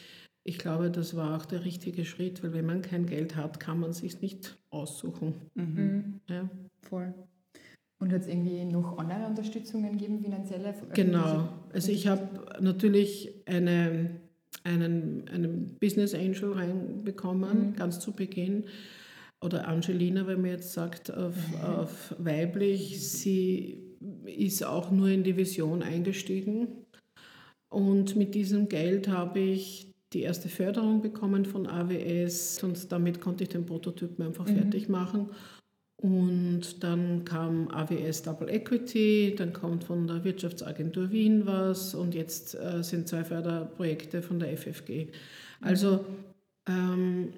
ich 0.46 0.58
glaube, 0.58 0.92
das 0.92 1.16
war 1.16 1.38
auch 1.38 1.46
der 1.46 1.64
richtige 1.64 2.04
Schritt, 2.04 2.44
weil 2.44 2.54
wenn 2.54 2.66
man 2.66 2.82
kein 2.82 3.06
Geld 3.06 3.36
hat, 3.36 3.60
kann 3.60 3.80
man 3.80 3.92
es 3.92 4.00
sich 4.00 4.22
nicht 4.22 4.58
aussuchen. 4.70 5.36
Mhm. 5.56 5.64
mhm. 5.64 6.20
Ja. 6.30 6.50
Voll. 6.82 7.14
Und 8.00 8.12
hat 8.12 8.22
es 8.22 8.28
irgendwie 8.28 8.66
noch 8.66 8.98
andere 8.98 9.26
Unterstützungen 9.26 9.94
gegeben, 9.94 10.20
finanzielle? 10.20 10.74
Genau. 10.94 11.48
Also 11.72 11.92
ich 11.92 12.08
habe 12.08 12.28
natürlich 12.60 13.34
eine, 13.46 14.20
einen, 14.66 15.30
einen 15.30 15.78
Business 15.80 16.14
Angel 16.14 16.52
reinbekommen, 16.52 17.70
mhm. 17.70 17.74
ganz 17.76 18.02
zu 18.02 18.12
Beginn. 18.12 18.66
Oder 19.42 19.68
Angelina, 19.70 20.28
wenn 20.28 20.42
man 20.42 20.52
jetzt 20.52 20.74
sagt, 20.74 21.14
auf, 21.14 21.36
mhm. 21.36 21.62
auf 21.62 22.16
weiblich. 22.18 23.10
Sie 23.10 23.82
ist 24.26 24.66
auch 24.66 24.92
nur 24.92 25.08
in 25.08 25.24
die 25.24 25.38
Vision 25.38 25.82
eingestiegen. 25.82 26.68
Und 27.70 28.18
mit 28.18 28.36
diesem 28.36 28.68
Geld 28.68 29.08
habe 29.08 29.40
ich 29.40 29.93
die 30.14 30.22
erste 30.22 30.50
Förderung 30.50 31.02
bekommen 31.02 31.46
von 31.46 31.68
AWS 31.68 32.64
und 32.64 32.92
damit 32.92 33.20
konnte 33.22 33.44
ich 33.44 33.50
den 33.50 33.66
Prototypen 33.66 34.26
einfach 34.26 34.48
mhm. 34.48 34.56
fertig 34.56 34.90
machen. 34.90 35.30
Und 35.98 36.84
dann 36.84 37.24
kam 37.24 37.70
AWS 37.70 38.24
Double 38.24 38.50
Equity, 38.50 39.36
dann 39.38 39.54
kommt 39.54 39.86
von 39.86 40.06
der 40.06 40.24
Wirtschaftsagentur 40.24 41.12
Wien 41.12 41.46
was 41.46 41.96
und 41.96 42.14
jetzt 42.14 42.56
äh, 42.56 42.84
sind 42.84 43.08
zwei 43.08 43.24
Förderprojekte 43.24 44.22
von 44.22 44.40
der 44.40 44.58
FFG. 44.58 45.08
Also 45.62 46.04
ähm, 46.68 47.30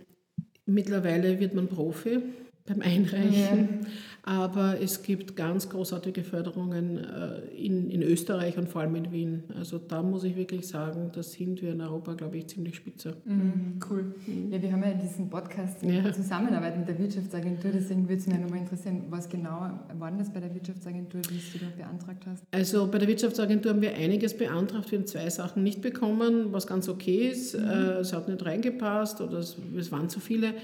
mittlerweile 0.66 1.40
wird 1.40 1.54
man 1.54 1.68
Profi 1.68 2.24
beim 2.66 2.82
Einreichen. 2.82 3.86
Aber 4.28 4.82
es 4.82 5.04
gibt 5.04 5.36
ganz 5.36 5.70
großartige 5.70 6.24
Förderungen 6.24 6.98
äh, 6.98 7.42
in, 7.56 7.92
in 7.92 8.02
Österreich 8.02 8.58
und 8.58 8.68
vor 8.68 8.82
allem 8.82 8.96
in 8.96 9.12
Wien. 9.12 9.44
Also 9.56 9.78
da 9.78 10.02
muss 10.02 10.24
ich 10.24 10.36
wirklich 10.36 10.68
sagen, 10.68 11.12
da 11.14 11.22
sind 11.22 11.62
wir 11.62 11.74
in 11.74 11.82
Europa, 11.82 12.16
glaube 12.16 12.38
ich, 12.38 12.48
ziemlich 12.48 12.76
spitze. 12.76 13.18
Mhm, 13.24 13.80
cool. 13.88 14.16
Ja, 14.50 14.60
wir 14.60 14.72
haben 14.72 14.82
ja 14.82 14.96
diesen 14.96 15.30
Podcast 15.30 15.84
in 15.84 16.04
ja. 16.04 16.12
Zusammenarbeit 16.12 16.76
mit 16.76 16.88
der 16.88 16.98
Wirtschaftsagentur, 16.98 17.70
deswegen 17.72 18.10
würde 18.10 18.16
es 18.16 18.26
mich 18.26 18.40
nochmal 18.40 18.60
interessieren, 18.60 19.04
was 19.12 19.30
genau 19.30 19.70
war 19.94 20.12
das 20.18 20.34
bei 20.34 20.40
der 20.40 20.52
Wirtschaftsagentur, 20.56 21.22
die 21.22 21.60
du 21.60 21.64
da 21.64 21.84
beantragt 21.84 22.26
hast? 22.26 22.44
Also 22.50 22.88
bei 22.90 22.98
der 22.98 23.08
Wirtschaftsagentur 23.08 23.74
haben 23.74 23.82
wir 23.82 23.94
einiges 23.94 24.36
beantragt. 24.36 24.92
Wir 24.92 24.98
haben 24.98 25.06
zwei 25.06 25.30
Sachen 25.30 25.62
nicht 25.62 25.84
bekommen, 25.84 26.52
was 26.52 26.66
ganz 26.66 26.90
okay 26.90 27.30
ist. 27.30 27.56
Mhm. 27.56 27.64
Äh, 27.64 28.00
es 28.00 28.12
hat 28.12 28.28
nicht 28.28 28.44
reingepasst 28.44 29.22
oder 29.22 29.38
es, 29.38 29.56
es 29.78 29.92
waren 29.92 30.10
zu 30.10 30.20
viele. 30.20 30.56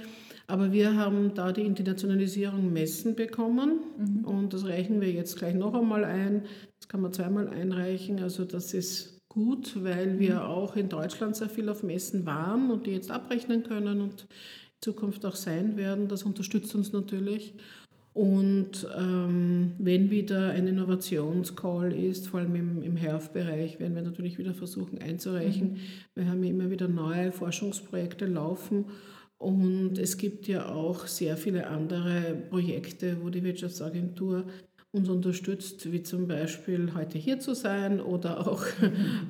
Aber 0.48 0.72
wir 0.72 0.96
haben 0.96 1.34
da 1.34 1.52
die 1.52 1.62
Internationalisierung 1.62 2.74
messen 2.74 3.16
bekommen 3.16 3.80
mhm. 3.98 4.26
und 4.26 4.54
das 4.54 4.66
reichen 4.66 5.02
wir 5.02 5.12
jetzt 5.12 5.38
gleich 5.38 5.56
noch 5.56 5.74
einmal 5.74 6.04
ein. 6.04 6.44
Das 6.80 6.88
kann 6.88 7.02
man 7.02 7.14
zweimal 7.14 7.48
einreichen. 7.48 8.20
Also 8.20 8.46
das 8.46 8.74
ist 8.74 9.22
gut, 9.30 9.82
weil 9.84 10.20
wir 10.20 10.36
mhm. 10.36 10.42
auch 10.42 10.76
in 10.76 10.90
Deutschland 10.90 11.36
sehr 11.36 11.50
viel 11.50 11.70
auf 11.70 11.84
Messen 11.84 12.26
waren 12.26 12.70
und 12.70 12.86
die 12.86 12.92
jetzt 12.92 13.12
abrechnen 13.12 13.64
können 13.64 14.02
und 14.02 14.22
in 14.24 14.28
Zukunft 14.82 15.26
auch 15.26 15.36
sein 15.36 15.78
werden. 15.78 16.08
Das 16.08 16.24
unterstützt 16.24 16.76
uns 16.76 16.92
natürlich. 16.92 17.54
Und 18.14 18.86
ähm, 18.98 19.72
wenn 19.78 20.12
wieder 20.12 20.50
ein 20.50 20.68
Innovationscall 20.68 21.94
ist, 21.94 22.28
vor 22.28 22.42
allem 22.42 22.56
im, 22.56 22.84
im 22.84 22.98
Health-Bereich, 22.98 23.80
werden 23.80 23.96
wir 23.96 24.02
natürlich 24.02 24.38
wieder 24.38 24.54
versuchen 24.54 25.00
einzureichen. 25.00 25.74
Mhm. 25.74 25.78
Wir 26.16 26.28
haben 26.28 26.44
ja 26.44 26.50
immer 26.50 26.70
wieder 26.70 26.90
neue 26.90 27.32
Forschungsprojekte 27.32 28.26
laufen 28.26 28.86
und 29.42 29.98
es 29.98 30.18
gibt 30.18 30.48
ja 30.48 30.70
auch 30.70 31.08
sehr 31.08 31.36
viele 31.36 31.66
andere 31.66 32.36
Projekte, 32.52 33.18
wo 33.24 33.32
die 33.32 33.44
Wirtschaftsagentur 33.44 34.46
uns 34.92 35.10
unterstützt, 35.10 35.92
wie 35.92 36.04
zum 36.04 36.28
Beispiel 36.28 36.94
heute 36.94 37.18
hier 37.18 37.40
zu 37.40 37.56
sein 37.56 38.02
oder 38.02 38.48
auch 38.48 38.64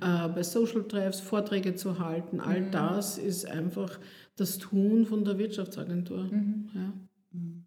äh, 0.02 0.28
bei 0.28 0.44
Social 0.44 0.84
Treffs 0.84 1.22
Vorträge 1.22 1.76
zu 1.76 2.00
halten. 2.00 2.42
All 2.42 2.60
mhm. 2.60 2.72
das 2.72 3.18
ist 3.18 3.46
einfach 3.46 4.00
das 4.36 4.58
Tun 4.58 5.06
von 5.06 5.24
der 5.24 5.38
Wirtschaftsagentur. 5.38 6.24
Mhm. 6.24 6.70
Ja. 6.74 6.94
Mhm. 7.32 7.64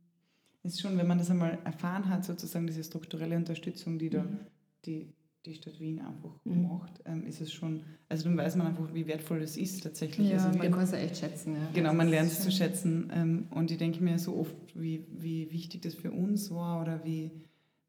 Ist 0.65 0.83
schon, 0.83 0.99
wenn 0.99 1.07
man 1.07 1.17
das 1.17 1.31
einmal 1.31 1.59
erfahren 1.65 2.11
hat, 2.11 2.27
sozusagen 2.27 2.67
diese 2.67 2.85
strukturelle 2.85 3.37
Unterstützung, 3.37 3.99
die 3.99 4.11
da 4.11 4.25
mhm. 4.25 4.41
die 4.85 5.15
die 5.47 5.55
Stadt 5.55 5.79
Wien 5.79 6.01
einfach 6.01 6.35
mhm. 6.45 6.63
macht, 6.63 7.01
ähm, 7.05 7.27
ist 7.27 7.41
es 7.41 7.53
schon, 7.53 7.83
also 8.09 8.25
dann 8.25 8.37
weiß 8.37 8.57
man 8.57 8.69
einfach, 8.69 8.95
wie 8.95 9.07
wertvoll 9.07 9.43
es 9.43 9.57
ist 9.57 9.83
tatsächlich. 9.83 10.31
Ja, 10.31 10.39
also 10.39 10.57
man 10.57 10.71
kann 10.71 10.81
es 10.81 10.93
ja 10.93 10.99
echt 10.99 11.19
schätzen. 11.19 11.55
Ja. 11.55 11.69
Genau, 11.75 11.93
man 11.93 12.09
lernt 12.09 12.33
es 12.33 12.41
zu 12.41 12.51
schätzen. 12.51 13.11
Ähm, 13.15 13.47
und 13.51 13.71
ich 13.71 13.79
denke 13.79 14.03
mir 14.03 14.19
so 14.19 14.37
oft, 14.37 14.57
wie, 14.75 15.07
wie 15.11 15.51
wichtig 15.51 15.83
das 15.83 15.95
für 15.95 16.11
uns 16.11 16.51
war 16.51 16.81
oder 16.81 17.05
wie, 17.05 17.31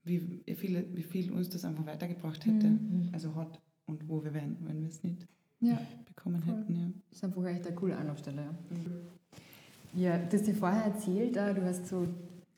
wie, 0.04 0.20
viel, 0.56 0.88
wie 0.94 1.04
viel 1.04 1.32
uns 1.32 1.50
das 1.50 1.64
einfach 1.64 1.86
weitergebracht 1.86 2.46
hätte. 2.46 2.68
Mhm. 2.68 3.10
Also 3.14 3.36
hat 3.36 3.62
und 3.86 4.10
wo 4.10 4.24
wir 4.24 4.34
wären, 4.34 4.58
wenn 4.62 4.82
wir 4.82 4.90
es 4.90 5.04
nicht 5.04 5.28
ja. 5.62 5.80
bekommen 6.06 6.42
Voll. 6.42 6.58
hätten. 6.58 6.76
Ja. 6.76 6.92
Das 7.10 7.20
ist 7.20 7.24
einfach 7.24 7.46
echt 7.46 7.66
eine 7.66 7.76
coole 7.76 7.96
Anlaufstelle. 7.96 8.42
Ja. 8.42 8.52
Mhm. 8.70 10.02
ja, 10.02 10.18
du 10.18 10.38
hast 10.38 10.48
dir 10.48 10.56
vorher 10.56 10.84
erzählt, 10.84 11.36
du 11.36 11.64
hast 11.64 11.88
so 11.88 12.08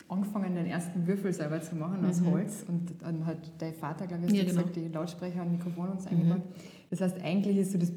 angefangen, 0.09 0.55
den 0.55 0.65
ersten 0.65 1.05
Würfel 1.07 1.33
selber 1.33 1.61
zu 1.61 1.75
machen 1.75 2.05
aus 2.05 2.21
mhm. 2.21 2.31
Holz. 2.31 2.65
Und 2.67 3.01
dann 3.01 3.25
hat 3.25 3.37
dein 3.57 3.73
Vater, 3.73 4.07
glaube 4.07 4.25
ich, 4.25 4.33
ja, 4.33 4.43
gesagt, 4.43 4.73
genau. 4.73 4.87
die 4.87 4.93
Lautsprecher 4.93 5.41
und 5.41 5.51
Mikrofone 5.51 5.91
uns 5.91 6.07
eingebaut. 6.07 6.39
Mhm. 6.39 6.61
Das 6.89 7.01
heißt, 7.01 7.21
eigentlich 7.23 7.57
ist 7.57 7.73
so 7.73 7.77
das 7.77 7.91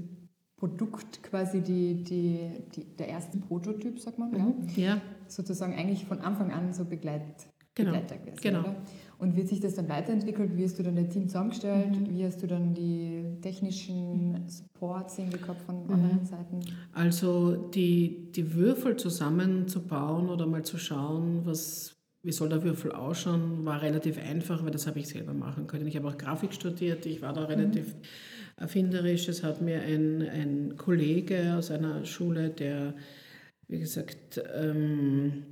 Produkt 0.56 1.22
quasi 1.22 1.62
die, 1.62 2.02
die, 2.02 2.50
die, 2.74 2.84
der 2.96 3.08
erste 3.08 3.38
Prototyp, 3.38 3.98
sagt 3.98 4.18
man, 4.18 4.30
mhm. 4.30 4.54
ja? 4.76 4.94
ja? 4.94 5.00
Sozusagen 5.26 5.74
eigentlich 5.74 6.04
von 6.04 6.20
Anfang 6.20 6.50
an 6.50 6.72
so 6.72 6.84
begleit, 6.84 7.22
genau. 7.74 7.92
Begleiter 7.92 8.18
gewesen. 8.18 8.40
Genau. 8.42 8.60
Oder? 8.60 8.76
Und 9.18 9.36
wird 9.36 9.48
sich 9.48 9.60
das 9.60 9.74
dann 9.74 9.88
weiterentwickelt? 9.88 10.56
Wie 10.56 10.64
hast 10.64 10.78
du 10.78 10.82
dann 10.82 10.96
dein 10.96 11.10
Team 11.10 11.28
zusammengestellt? 11.28 11.90
Mhm. 11.90 12.10
Wie 12.10 12.24
hast 12.24 12.42
du 12.42 12.46
dann 12.46 12.74
die 12.74 13.22
technischen 13.42 14.48
Supports 14.48 15.16
hingekommen 15.16 15.60
von 15.64 15.84
mhm. 15.84 15.92
anderen 15.92 16.24
Seiten? 16.24 16.60
Also 16.92 17.56
die, 17.56 18.32
die 18.32 18.54
Würfel 18.54 18.96
zusammenzubauen 18.96 20.28
oder 20.30 20.46
mal 20.46 20.64
zu 20.64 20.78
schauen, 20.78 21.40
was, 21.44 21.99
wie 22.22 22.32
soll 22.32 22.50
der 22.50 22.62
Würfel 22.62 22.92
ausschauen, 22.92 23.64
war 23.64 23.80
relativ 23.80 24.18
einfach, 24.18 24.62
weil 24.64 24.70
das 24.70 24.86
habe 24.86 24.98
ich 24.98 25.08
selber 25.08 25.32
machen 25.32 25.66
können. 25.66 25.86
Ich 25.86 25.96
habe 25.96 26.08
auch 26.08 26.18
Grafik 26.18 26.52
studiert, 26.52 27.06
ich 27.06 27.22
war 27.22 27.32
da 27.32 27.44
relativ 27.44 27.86
mhm. 27.86 28.02
erfinderisch. 28.56 29.28
Es 29.28 29.42
hat 29.42 29.62
mir 29.62 29.80
ein, 29.80 30.22
ein 30.22 30.76
Kollege 30.76 31.54
aus 31.56 31.70
einer 31.70 32.04
Schule, 32.04 32.50
der, 32.50 32.94
wie 33.68 33.78
gesagt, 33.78 34.42
ähm, 34.54 35.44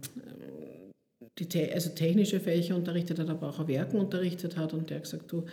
die, 1.39 1.73
also 1.73 1.91
technische 1.91 2.41
Fächer 2.41 2.77
unterrichtet 2.77 3.19
hat, 3.19 3.31
aber 3.31 3.49
auch 3.49 3.67
Werken 3.67 3.99
unterrichtet 3.99 4.57
hat 4.57 4.75
und 4.75 4.91
der 4.91 4.97
hat 4.97 5.05
gesagt, 5.05 5.33
du, 5.33 5.47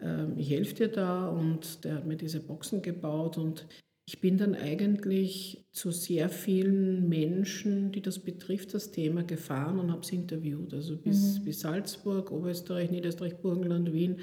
ähm, 0.00 0.34
ich 0.36 0.50
helfe 0.50 0.74
dir 0.74 0.88
da 0.88 1.28
und 1.28 1.84
der 1.84 1.96
hat 1.96 2.06
mir 2.06 2.16
diese 2.16 2.40
Boxen 2.40 2.80
gebaut 2.80 3.36
und 3.36 3.66
ich 4.04 4.20
bin 4.20 4.36
dann 4.36 4.54
eigentlich 4.54 5.64
zu 5.70 5.92
sehr 5.92 6.28
vielen 6.28 7.08
Menschen, 7.08 7.92
die 7.92 8.02
das 8.02 8.18
betrifft, 8.18 8.74
das 8.74 8.90
Thema 8.90 9.22
gefahren 9.22 9.78
und 9.78 9.92
habe 9.92 10.04
sie 10.04 10.16
interviewt. 10.16 10.74
Also 10.74 10.96
bis, 10.96 11.38
mhm. 11.38 11.44
bis 11.44 11.60
Salzburg, 11.60 12.32
Oberösterreich, 12.32 12.90
Niederösterreich, 12.90 13.36
Burgenland, 13.36 13.92
Wien. 13.92 14.16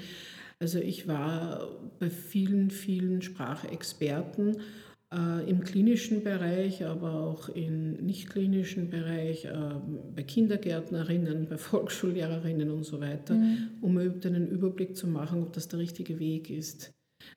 Also 0.58 0.78
ich 0.78 1.08
war 1.08 1.80
bei 1.98 2.10
vielen, 2.10 2.70
vielen 2.70 3.22
Sprachexperten 3.22 4.58
äh, 5.12 5.48
im 5.48 5.64
klinischen 5.64 6.22
Bereich, 6.22 6.84
aber 6.84 7.14
auch 7.14 7.48
im 7.48 7.94
nicht 7.94 8.28
klinischen 8.28 8.90
Bereich, 8.90 9.46
äh, 9.46 9.52
bei 10.14 10.22
Kindergärtnerinnen, 10.22 11.48
bei 11.48 11.56
Volksschullehrerinnen 11.58 12.70
und 12.70 12.84
so 12.84 13.00
weiter, 13.00 13.34
mhm. 13.34 13.70
um 13.80 13.96
einen 13.96 14.48
Überblick 14.48 14.94
zu 14.94 15.06
machen, 15.06 15.42
ob 15.42 15.54
das 15.54 15.68
der 15.68 15.78
richtige 15.78 16.18
Weg 16.18 16.50
ist. 16.50 16.92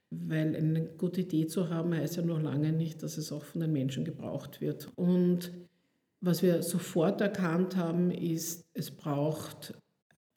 Weil 0.10 0.56
eine 0.56 0.86
gute 0.86 1.22
Idee 1.22 1.48
zu 1.48 1.70
haben, 1.70 1.94
heißt 1.94 2.18
ja 2.18 2.24
noch 2.24 2.42
lange 2.42 2.72
nicht, 2.72 3.04
dass 3.04 3.18
es 3.18 3.32
auch 3.32 3.44
von 3.44 3.62
den 3.62 3.74
Menschen 3.74 4.06
gebraucht 4.06 4.62
wird. 4.62 4.92
Und 4.96 5.52
was 6.22 6.42
wir 6.42 6.64
sofort 6.64 7.22
erkannt 7.22 7.76
haben, 7.76 8.12
ist, 8.12 8.66
es 8.74 8.92
braucht 8.92 9.74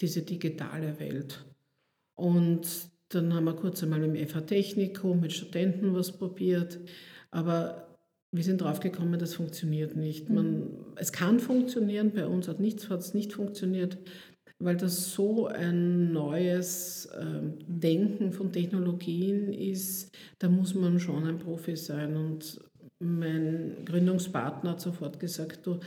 diese 0.00 0.22
digitale 0.22 0.98
Welt. 0.98 1.44
Und 2.14 2.66
dann 3.10 3.32
haben 3.32 3.44
wir 3.44 3.54
kurz 3.54 3.82
einmal 3.82 4.02
im 4.02 4.16
FH-Technikum 4.16 5.20
mit 5.20 5.32
Studenten 5.32 5.94
was 5.94 6.12
probiert. 6.12 6.80
Aber 7.30 7.86
wir 8.32 8.42
sind 8.42 8.60
draufgekommen, 8.60 9.18
das 9.18 9.34
funktioniert 9.34 9.96
nicht. 9.96 10.28
Man, 10.28 10.58
mhm. 10.58 10.68
es 10.96 11.12
kann 11.12 11.38
funktionieren, 11.38 12.12
bei 12.12 12.26
uns 12.26 12.48
hat 12.48 12.60
es 12.60 13.14
nicht 13.14 13.32
funktioniert 13.32 13.98
weil 14.58 14.76
das 14.76 15.12
so 15.12 15.46
ein 15.46 16.12
neues 16.12 17.06
äh, 17.06 17.40
Denken 17.66 18.32
von 18.32 18.52
Technologien 18.52 19.52
ist, 19.52 20.16
da 20.38 20.48
muss 20.48 20.74
man 20.74 20.98
schon 20.98 21.24
ein 21.24 21.38
Profi 21.38 21.76
sein. 21.76 22.16
Und 22.16 22.60
mein 22.98 23.84
Gründungspartner 23.84 24.70
hat 24.70 24.80
sofort 24.80 25.20
gesagt, 25.20 25.66
du, 25.66 25.80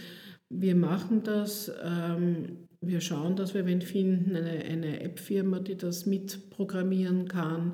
wir 0.50 0.76
machen 0.76 1.24
das, 1.24 1.72
ähm, 1.84 2.68
wir 2.82 3.02
schauen, 3.02 3.36
dass 3.36 3.54
wir 3.54 3.66
wen 3.66 3.82
finden, 3.82 4.36
eine, 4.36 4.64
eine 4.66 5.02
App-Firma, 5.02 5.60
die 5.60 5.76
das 5.76 6.06
mitprogrammieren 6.06 7.28
kann. 7.28 7.74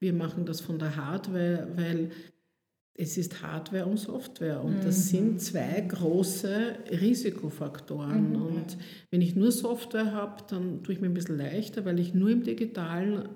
Wir 0.00 0.14
machen 0.14 0.46
das 0.46 0.60
von 0.60 0.78
der 0.78 0.96
Hardware, 0.96 1.68
weil 1.76 2.10
es 2.94 3.16
ist 3.16 3.42
Hardware 3.42 3.86
und 3.86 3.98
Software 3.98 4.62
und 4.62 4.84
das 4.84 4.98
mhm. 4.98 5.16
sind 5.16 5.40
zwei 5.40 5.80
große 5.80 6.74
Risikofaktoren. 6.90 8.30
Mhm. 8.30 8.42
Und 8.42 8.76
wenn 9.10 9.22
ich 9.22 9.36
nur 9.36 9.52
Software 9.52 10.12
habe, 10.12 10.42
dann 10.48 10.82
tue 10.82 10.94
ich 10.94 11.00
mir 11.00 11.06
ein 11.06 11.14
bisschen 11.14 11.38
leichter, 11.38 11.84
weil 11.84 11.98
ich 11.98 12.14
nur 12.14 12.30
im 12.30 12.42
digitalen 12.42 13.28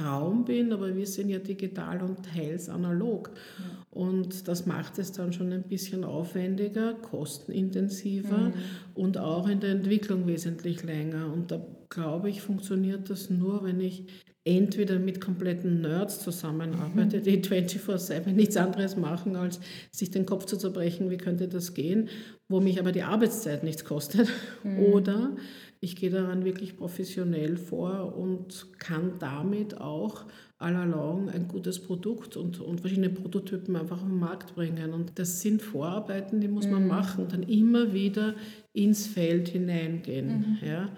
Raum 0.00 0.46
bin, 0.46 0.72
aber 0.72 0.96
wir 0.96 1.06
sind 1.06 1.28
ja 1.28 1.38
digital 1.38 2.02
und 2.02 2.24
teils 2.24 2.68
analog. 2.68 3.30
Ja. 3.58 3.64
Und 3.90 4.48
das 4.48 4.66
macht 4.66 4.98
es 4.98 5.12
dann 5.12 5.32
schon 5.32 5.52
ein 5.52 5.62
bisschen 5.62 6.04
aufwendiger, 6.04 6.94
kostenintensiver 6.94 8.38
mhm. 8.38 8.54
und 8.94 9.18
auch 9.18 9.46
in 9.46 9.60
der 9.60 9.70
Entwicklung 9.70 10.26
wesentlich 10.26 10.82
länger. 10.82 11.30
Und 11.32 11.50
da 11.50 11.64
glaube 11.90 12.30
ich, 12.30 12.40
funktioniert 12.40 13.10
das 13.10 13.30
nur, 13.30 13.62
wenn 13.62 13.80
ich 13.80 14.06
entweder 14.44 14.98
mit 14.98 15.20
kompletten 15.20 15.80
Nerds 15.80 16.20
zusammenarbeite, 16.22 17.20
die 17.20 17.42
24-7 17.42 18.32
nichts 18.32 18.56
anderes 18.56 18.96
machen, 18.96 19.36
als 19.36 19.58
sich 19.90 20.10
den 20.10 20.26
Kopf 20.26 20.44
zu 20.44 20.58
zerbrechen, 20.58 21.10
wie 21.10 21.16
könnte 21.16 21.48
das 21.48 21.72
gehen, 21.72 22.10
wo 22.48 22.60
mich 22.60 22.78
aber 22.78 22.92
die 22.92 23.02
Arbeitszeit 23.02 23.64
nichts 23.64 23.84
kostet. 23.84 24.28
Mhm. 24.62 24.78
Oder 24.80 25.36
ich 25.80 25.96
gehe 25.96 26.10
daran 26.10 26.44
wirklich 26.44 26.76
professionell 26.76 27.56
vor 27.56 28.16
und 28.16 28.66
kann 28.78 29.12
damit 29.18 29.80
auch 29.80 30.26
all 30.58 30.76
along 30.76 31.30
ein 31.30 31.48
gutes 31.48 31.80
Produkt 31.80 32.36
und, 32.36 32.60
und 32.60 32.80
verschiedene 32.80 33.10
Prototypen 33.10 33.76
einfach 33.76 34.02
auf 34.02 34.08
den 34.08 34.18
Markt 34.18 34.54
bringen. 34.54 34.92
Und 34.92 35.18
das 35.18 35.40
sind 35.40 35.62
Vorarbeiten, 35.62 36.40
die 36.40 36.48
muss 36.48 36.66
man 36.66 36.82
mhm. 36.82 36.88
machen, 36.88 37.28
dann 37.28 37.42
immer 37.42 37.92
wieder 37.92 38.34
ins 38.72 39.06
Feld 39.06 39.48
hineingehen. 39.48 40.58
Mhm. 40.60 40.66
Ja? 40.66 40.90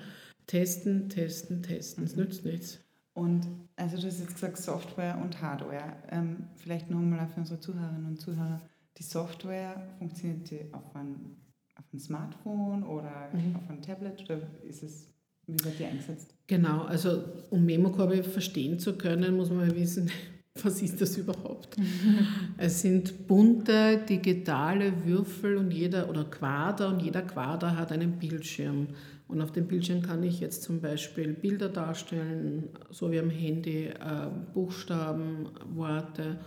Testen, 0.46 1.08
testen, 1.08 1.62
testen, 1.62 2.04
es 2.04 2.14
mhm. 2.14 2.22
nützt 2.22 2.44
nichts. 2.44 2.85
Und 3.16 3.46
also 3.76 3.96
du 3.96 4.06
hast 4.06 4.20
jetzt 4.20 4.34
gesagt 4.34 4.58
Software 4.58 5.18
und 5.22 5.40
Hardware. 5.40 5.96
Ähm, 6.10 6.48
vielleicht 6.56 6.90
nochmal 6.90 7.26
für 7.28 7.40
unsere 7.40 7.58
Zuhörerinnen 7.58 8.06
und 8.06 8.20
Zuhörer. 8.20 8.60
Die 8.98 9.02
Software 9.02 9.74
funktioniert 9.98 10.50
die 10.50 10.60
auf 10.72 10.94
ein, 10.94 11.34
auf 11.76 11.84
ein 11.94 11.98
Smartphone 11.98 12.82
oder 12.82 13.30
mhm. 13.32 13.56
auf 13.56 13.70
ein 13.70 13.80
Tablet 13.80 14.22
oder 14.24 14.40
ist 14.68 14.82
es, 14.82 15.14
wie 15.46 15.58
wird 15.64 15.78
die 15.78 15.86
eingesetzt? 15.86 16.34
Genau, 16.46 16.82
also 16.82 17.24
um 17.48 17.64
Memokörbe 17.64 18.22
verstehen 18.22 18.78
zu 18.78 18.98
können, 18.98 19.34
muss 19.34 19.48
man 19.50 19.74
wissen, 19.74 20.10
was 20.62 20.82
ist 20.82 21.00
das 21.00 21.16
überhaupt? 21.16 21.74
es 22.58 22.82
sind 22.82 23.26
bunte 23.26 24.04
digitale 24.06 25.06
Würfel 25.06 25.56
und 25.56 25.70
jeder 25.70 26.10
oder 26.10 26.24
Quader 26.24 26.88
und 26.88 27.00
jeder 27.00 27.22
Quader 27.22 27.78
hat 27.78 27.92
einen 27.92 28.18
Bildschirm. 28.18 28.88
Und 29.28 29.40
auf 29.40 29.52
dem 29.52 29.66
Bildschirm 29.66 30.02
kann 30.02 30.22
ich 30.22 30.40
jetzt 30.40 30.62
zum 30.62 30.80
Beispiel 30.80 31.32
Bilder 31.32 31.68
darstellen, 31.68 32.68
so 32.90 33.10
wie 33.10 33.18
am 33.18 33.30
Handy, 33.30 33.86
äh, 33.86 34.30
Buchstaben, 34.54 35.48
Worte. 35.74 36.38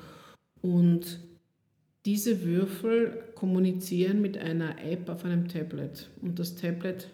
Und 0.61 1.19
diese 2.05 2.43
Würfel 2.43 3.23
kommunizieren 3.35 4.21
mit 4.21 4.37
einer 4.37 4.81
App 4.83 5.09
auf 5.09 5.25
einem 5.25 5.47
Tablet. 5.47 6.09
Und 6.21 6.39
das 6.39 6.55
Tablet 6.55 7.09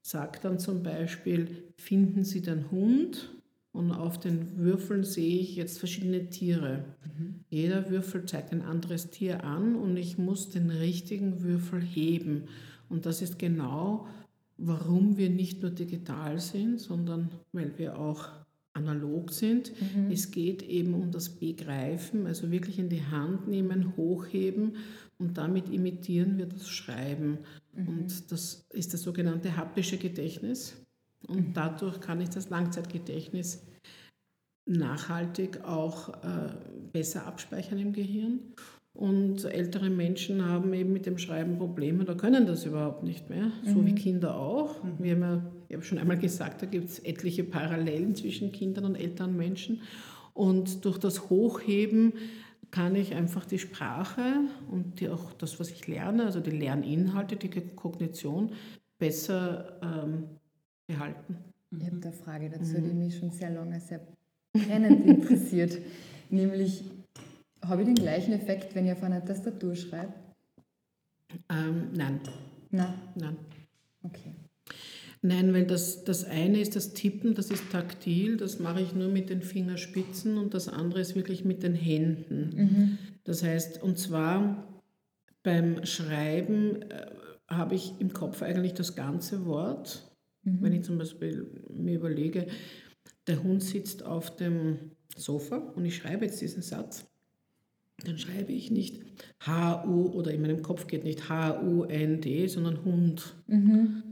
sagt 0.00 0.44
dann 0.44 0.58
zum 0.58 0.82
Beispiel, 0.82 1.64
finden 1.76 2.24
Sie 2.24 2.40
den 2.40 2.70
Hund? 2.70 3.30
Und 3.72 3.90
auf 3.90 4.20
den 4.20 4.58
Würfeln 4.58 5.02
sehe 5.02 5.40
ich 5.40 5.56
jetzt 5.56 5.78
verschiedene 5.78 6.28
Tiere. 6.28 6.84
Mhm. 7.04 7.44
Jeder 7.48 7.88
Würfel 7.88 8.26
zeigt 8.26 8.52
ein 8.52 8.60
anderes 8.62 9.08
Tier 9.08 9.44
an 9.44 9.76
und 9.76 9.96
ich 9.96 10.18
muss 10.18 10.50
den 10.50 10.68
richtigen 10.70 11.42
Würfel 11.42 11.80
heben. 11.80 12.48
Und 12.90 13.06
das 13.06 13.22
ist 13.22 13.38
genau 13.38 14.06
warum 14.64 15.16
wir 15.16 15.28
nicht 15.28 15.62
nur 15.62 15.70
digital 15.70 16.38
sind, 16.38 16.80
sondern 16.80 17.30
weil 17.52 17.76
wir 17.78 17.98
auch 17.98 18.28
analog 18.74 19.30
sind. 19.32 19.72
Mhm. 19.80 20.10
Es 20.10 20.30
geht 20.30 20.62
eben 20.62 20.94
um 20.94 21.10
das 21.10 21.28
Begreifen, 21.28 22.26
also 22.26 22.50
wirklich 22.50 22.78
in 22.78 22.88
die 22.88 23.04
Hand 23.04 23.48
nehmen, 23.48 23.96
hochheben 23.96 24.76
und 25.18 25.36
damit 25.36 25.68
imitieren 25.68 26.38
wir 26.38 26.46
das 26.46 26.68
Schreiben. 26.68 27.38
Mhm. 27.74 27.88
Und 27.88 28.32
das 28.32 28.64
ist 28.70 28.94
das 28.94 29.02
sogenannte 29.02 29.56
haptische 29.56 29.98
Gedächtnis. 29.98 30.74
Und 31.26 31.48
mhm. 31.48 31.52
dadurch 31.52 32.00
kann 32.00 32.20
ich 32.20 32.30
das 32.30 32.48
Langzeitgedächtnis 32.48 33.62
nachhaltig 34.64 35.64
auch 35.64 36.08
äh, 36.22 36.54
besser 36.92 37.26
abspeichern 37.26 37.78
im 37.78 37.92
Gehirn. 37.92 38.40
Und 38.94 39.44
ältere 39.44 39.88
Menschen 39.88 40.44
haben 40.44 40.74
eben 40.74 40.92
mit 40.92 41.06
dem 41.06 41.16
Schreiben 41.16 41.56
Probleme 41.56 42.02
oder 42.02 42.14
können 42.14 42.46
das 42.46 42.66
überhaupt 42.66 43.02
nicht 43.02 43.30
mehr, 43.30 43.46
mhm. 43.46 43.72
so 43.72 43.86
wie 43.86 43.94
Kinder 43.94 44.36
auch. 44.36 44.82
Mhm. 44.84 44.90
Wir 44.98 45.12
haben 45.12 45.22
ja, 45.22 45.42
ich 45.68 45.76
habe 45.76 45.84
schon 45.84 45.98
einmal 45.98 46.18
gesagt, 46.18 46.60
da 46.60 46.66
gibt 46.66 46.90
es 46.90 46.98
etliche 46.98 47.42
Parallelen 47.42 48.14
zwischen 48.14 48.52
Kindern 48.52 48.84
und 48.84 48.96
älteren 48.96 49.36
Menschen. 49.36 49.80
Und 50.34 50.84
durch 50.84 50.98
das 50.98 51.30
Hochheben 51.30 52.12
kann 52.70 52.94
ich 52.94 53.14
einfach 53.14 53.44
die 53.46 53.58
Sprache 53.58 54.22
und 54.70 55.00
die, 55.00 55.08
auch 55.08 55.32
das, 55.34 55.60
was 55.60 55.70
ich 55.70 55.86
lerne, 55.86 56.24
also 56.24 56.40
die 56.40 56.50
Lerninhalte, 56.50 57.36
die 57.36 57.48
Kognition, 57.48 58.52
besser 58.98 59.78
ähm, 59.82 60.24
behalten. 60.86 61.36
Ich 61.70 61.86
habe 61.86 62.00
eine 62.02 62.12
Frage 62.12 62.50
dazu, 62.50 62.78
mhm. 62.78 62.84
die 62.84 62.94
mich 62.94 63.18
schon 63.18 63.30
sehr 63.30 63.50
lange 63.50 63.80
sehr 63.80 64.00
brennend 64.52 65.06
interessiert. 65.06 65.78
Nämlich, 66.30 66.84
habe 67.64 67.82
ich 67.82 67.86
den 67.86 67.94
gleichen 67.94 68.32
Effekt, 68.32 68.74
wenn 68.74 68.86
ich 68.86 68.92
auf 68.92 69.02
einer 69.02 69.24
Tastatur 69.24 69.74
schreibe? 69.74 70.14
Ähm, 71.48 71.90
nein. 71.94 72.20
Nein? 72.70 72.94
Nein. 73.14 73.36
Okay. 74.02 74.34
Nein, 75.24 75.54
weil 75.54 75.66
das, 75.66 76.02
das 76.02 76.24
eine 76.24 76.60
ist 76.60 76.74
das 76.74 76.94
Tippen, 76.94 77.34
das 77.34 77.50
ist 77.50 77.70
taktil, 77.70 78.36
das 78.36 78.58
mache 78.58 78.80
ich 78.80 78.92
nur 78.92 79.08
mit 79.08 79.30
den 79.30 79.40
Fingerspitzen 79.40 80.36
und 80.36 80.52
das 80.52 80.68
andere 80.68 81.00
ist 81.00 81.14
wirklich 81.14 81.44
mit 81.44 81.62
den 81.62 81.76
Händen. 81.76 82.50
Mhm. 82.54 82.98
Das 83.22 83.44
heißt, 83.44 83.80
und 83.82 83.98
zwar 83.98 84.82
beim 85.44 85.86
Schreiben 85.86 86.82
äh, 86.82 87.06
habe 87.48 87.76
ich 87.76 87.94
im 88.00 88.12
Kopf 88.12 88.42
eigentlich 88.42 88.74
das 88.74 88.96
ganze 88.96 89.46
Wort. 89.46 90.12
Mhm. 90.42 90.58
Wenn 90.60 90.72
ich 90.72 90.82
zum 90.82 90.98
Beispiel 90.98 91.62
mir 91.72 91.94
überlege, 91.94 92.48
der 93.28 93.44
Hund 93.44 93.62
sitzt 93.62 94.04
auf 94.04 94.34
dem 94.34 94.90
Sofa 95.16 95.56
und 95.56 95.84
ich 95.84 95.96
schreibe 95.96 96.24
jetzt 96.24 96.40
diesen 96.40 96.62
Satz, 96.62 97.06
dann 98.04 98.18
schreibe 98.18 98.52
ich 98.52 98.70
nicht 98.70 99.02
H-U 99.40 100.12
oder 100.12 100.30
in 100.32 100.42
meinem 100.42 100.62
Kopf 100.62 100.86
geht 100.86 101.04
nicht 101.04 101.28
H-U-N-D, 101.28 102.46
sondern 102.48 102.84
Hund. 102.84 103.34
Mhm. 103.46 104.02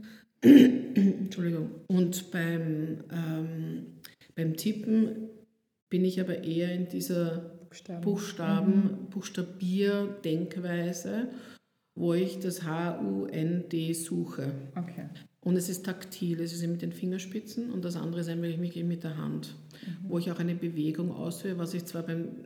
Entschuldigung. 0.41 1.69
Und 1.87 2.31
beim, 2.31 3.03
ähm, 3.11 3.85
beim 4.35 4.57
Tippen 4.57 5.29
bin 5.89 6.03
ich 6.05 6.19
aber 6.19 6.43
eher 6.43 6.73
in 6.73 6.87
dieser 6.87 7.59
Buchstaben, 7.69 8.01
Buchstaben 8.01 8.73
mhm. 8.73 9.09
Buchstabier-Denkweise, 9.09 11.29
wo 11.95 12.13
ich 12.13 12.39
das 12.39 12.63
H-U-N-D 12.63 13.93
suche. 13.93 14.53
Okay. 14.75 15.05
Und 15.43 15.55
es 15.55 15.69
ist 15.69 15.85
taktil, 15.85 16.41
es 16.41 16.53
ist 16.53 16.65
mit 16.67 16.81
den 16.81 16.93
Fingerspitzen 16.93 17.71
und 17.71 17.83
das 17.83 17.95
andere 17.95 18.21
ist 18.21 18.29
eigentlich 18.29 18.75
mit 18.83 19.03
der 19.03 19.17
Hand, 19.17 19.55
mhm. 19.85 20.09
wo 20.09 20.19
ich 20.19 20.31
auch 20.31 20.39
eine 20.39 20.55
Bewegung 20.55 21.11
ausführe, 21.11 21.57
was 21.57 21.73
ich 21.73 21.85
zwar 21.85 22.03
beim 22.03 22.45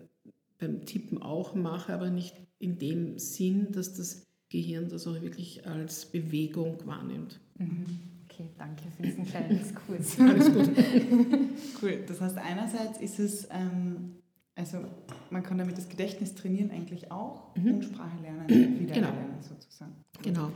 beim 0.60 0.86
Tippen 0.86 1.22
auch 1.22 1.56
mache, 1.56 1.94
aber 1.94 2.10
nicht 2.10 2.36
in 2.60 2.78
dem 2.78 3.18
Sinn, 3.20 3.72
dass 3.72 3.94
das 3.96 4.24
Gehirn 4.50 4.90
das 4.90 5.08
auch 5.08 5.22
wirklich 5.22 5.68
als 5.68 6.06
Bewegung 6.06 6.78
wahrnimmt. 6.86 7.40
Mhm. 7.58 7.86
Okay, 8.30 8.50
danke 8.58 8.84
für 8.96 9.04
diesen 9.04 9.26
kleinen 9.26 9.50
Diskurs. 9.60 10.20
Alles 10.20 10.54
gut. 10.54 10.70
cool. 11.82 12.04
Das 12.08 12.22
heißt, 12.22 12.38
einerseits 12.38 13.00
ist 13.00 13.20
es, 13.20 13.48
ähm, 13.52 14.16
also 14.56 14.80
man 15.30 15.44
kann 15.44 15.58
damit 15.58 15.78
das 15.78 15.90
Gedächtnis 15.90 16.36
trainieren 16.36 16.72
eigentlich 16.72 17.12
auch 17.12 17.56
Mhm. 17.56 17.76
und 17.76 17.86
Sprache 17.86 18.22
lernen, 18.22 18.80
wieder 18.80 18.94
Genau. 18.96 19.08
lernen 19.10 19.42
sozusagen. 19.42 19.96
Genau. 20.22 20.52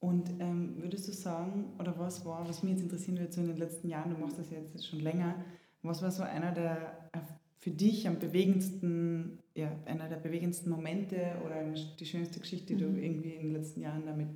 Und 0.00 0.30
ähm, 0.38 0.76
würdest 0.78 1.08
du 1.08 1.12
sagen, 1.12 1.72
oder 1.80 1.98
was 1.98 2.24
war, 2.24 2.48
was 2.48 2.62
mich 2.62 2.74
jetzt 2.74 2.82
interessieren 2.82 3.18
würde, 3.18 3.32
so 3.32 3.40
in 3.40 3.48
den 3.48 3.56
letzten 3.56 3.88
Jahren, 3.88 4.10
du 4.14 4.16
machst 4.18 4.38
das 4.38 4.48
ja 4.50 4.58
jetzt 4.58 4.86
schon 4.86 5.00
länger, 5.00 5.34
was 5.82 6.02
war 6.02 6.10
so 6.12 6.22
einer 6.22 6.52
der 6.52 7.10
für 7.58 7.70
dich 7.70 8.06
am 8.06 8.18
bewegendsten, 8.18 9.38
ja, 9.54 9.76
einer 9.84 10.08
der 10.08 10.16
bewegendsten 10.16 10.70
Momente 10.70 11.16
oder 11.44 11.64
die 11.98 12.06
schönste 12.06 12.40
Geschichte, 12.40 12.74
die 12.74 12.82
du 12.82 12.86
irgendwie 12.96 13.34
in 13.34 13.48
den 13.48 13.52
letzten 13.52 13.80
Jahren 13.80 14.06
damit. 14.06 14.28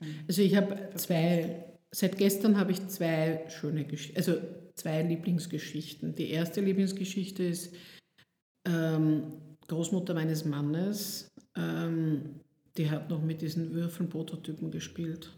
ähm, 0.00 0.14
Also 0.26 0.42
ich 0.42 0.56
habe 0.56 0.90
zwei, 0.96 1.64
seit 1.90 2.16
gestern 2.16 2.58
habe 2.58 2.72
ich 2.72 2.86
zwei 2.88 3.44
schöne 3.48 3.84
Geschichten, 3.84 4.16
also 4.16 4.36
zwei 4.74 5.02
Lieblingsgeschichten. 5.02 6.14
Die 6.14 6.30
erste 6.30 6.62
Lieblingsgeschichte 6.62 7.44
ist 7.44 7.74
ähm, 8.66 9.24
Großmutter 9.68 10.14
meines 10.14 10.44
Mannes, 10.44 11.28
ähm, 11.56 12.40
die 12.76 12.90
hat 12.90 13.10
noch 13.10 13.22
mit 13.22 13.42
diesen 13.42 13.72
Würfeln-Prototypen 13.74 14.70
gespielt. 14.70 15.30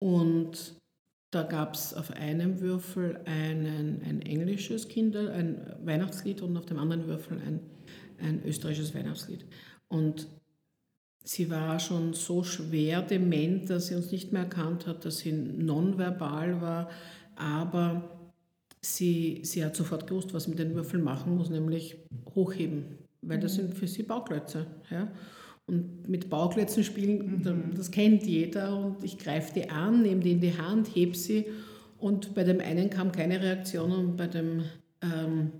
Und 0.00 0.76
da 1.30 1.42
gab 1.42 1.74
es 1.74 1.92
auf 1.92 2.10
einem 2.12 2.60
Würfel 2.60 3.20
einen, 3.26 4.02
ein 4.02 4.22
englisches 4.22 4.88
Kinder, 4.88 5.32
ein 5.32 5.74
Weihnachtslied 5.84 6.40
und 6.40 6.56
auf 6.56 6.66
dem 6.66 6.78
anderen 6.78 7.06
Würfel 7.06 7.38
ein, 7.38 7.60
ein 8.18 8.42
österreichisches 8.44 8.94
Weihnachtslied. 8.94 9.44
Und 9.88 10.26
sie 11.22 11.50
war 11.50 11.78
schon 11.80 12.14
so 12.14 12.42
schwer 12.42 13.02
dement, 13.02 13.68
dass 13.68 13.88
sie 13.88 13.94
uns 13.94 14.10
nicht 14.10 14.32
mehr 14.32 14.42
erkannt 14.42 14.86
hat, 14.86 15.04
dass 15.04 15.18
sie 15.18 15.32
nonverbal 15.32 16.62
war, 16.62 16.90
aber 17.36 18.32
sie, 18.80 19.40
sie 19.44 19.64
hat 19.64 19.76
sofort 19.76 20.06
gewusst, 20.06 20.32
was 20.32 20.44
sie 20.44 20.50
mit 20.50 20.58
den 20.58 20.74
Würfeln 20.74 21.02
machen 21.02 21.36
muss, 21.36 21.50
nämlich 21.50 21.98
hochheben, 22.34 22.98
weil 23.20 23.38
das 23.38 23.54
sind 23.54 23.74
für 23.74 23.86
sie 23.86 24.02
Bauklötze. 24.02 24.66
Ja? 24.90 25.12
Und 25.68 26.08
mit 26.08 26.30
Bauklötzen 26.30 26.82
spielen, 26.82 27.42
da- 27.42 27.54
das 27.76 27.90
kennt 27.90 28.24
jeder 28.24 28.74
und 28.76 29.04
ich 29.04 29.18
greife 29.18 29.52
die 29.52 29.68
an, 29.68 30.02
nehme 30.02 30.22
die 30.22 30.32
in 30.32 30.40
die 30.40 30.56
Hand, 30.56 30.94
heb 30.96 31.14
sie 31.14 31.44
und 31.98 32.34
bei 32.34 32.42
dem 32.42 32.60
einen 32.60 32.88
kam 32.90 33.12
keine 33.12 33.40
Reaktion 33.40 33.92
und 33.92 34.16
bei 34.16 34.26
dem 34.28 34.64
ähm, 35.02 35.52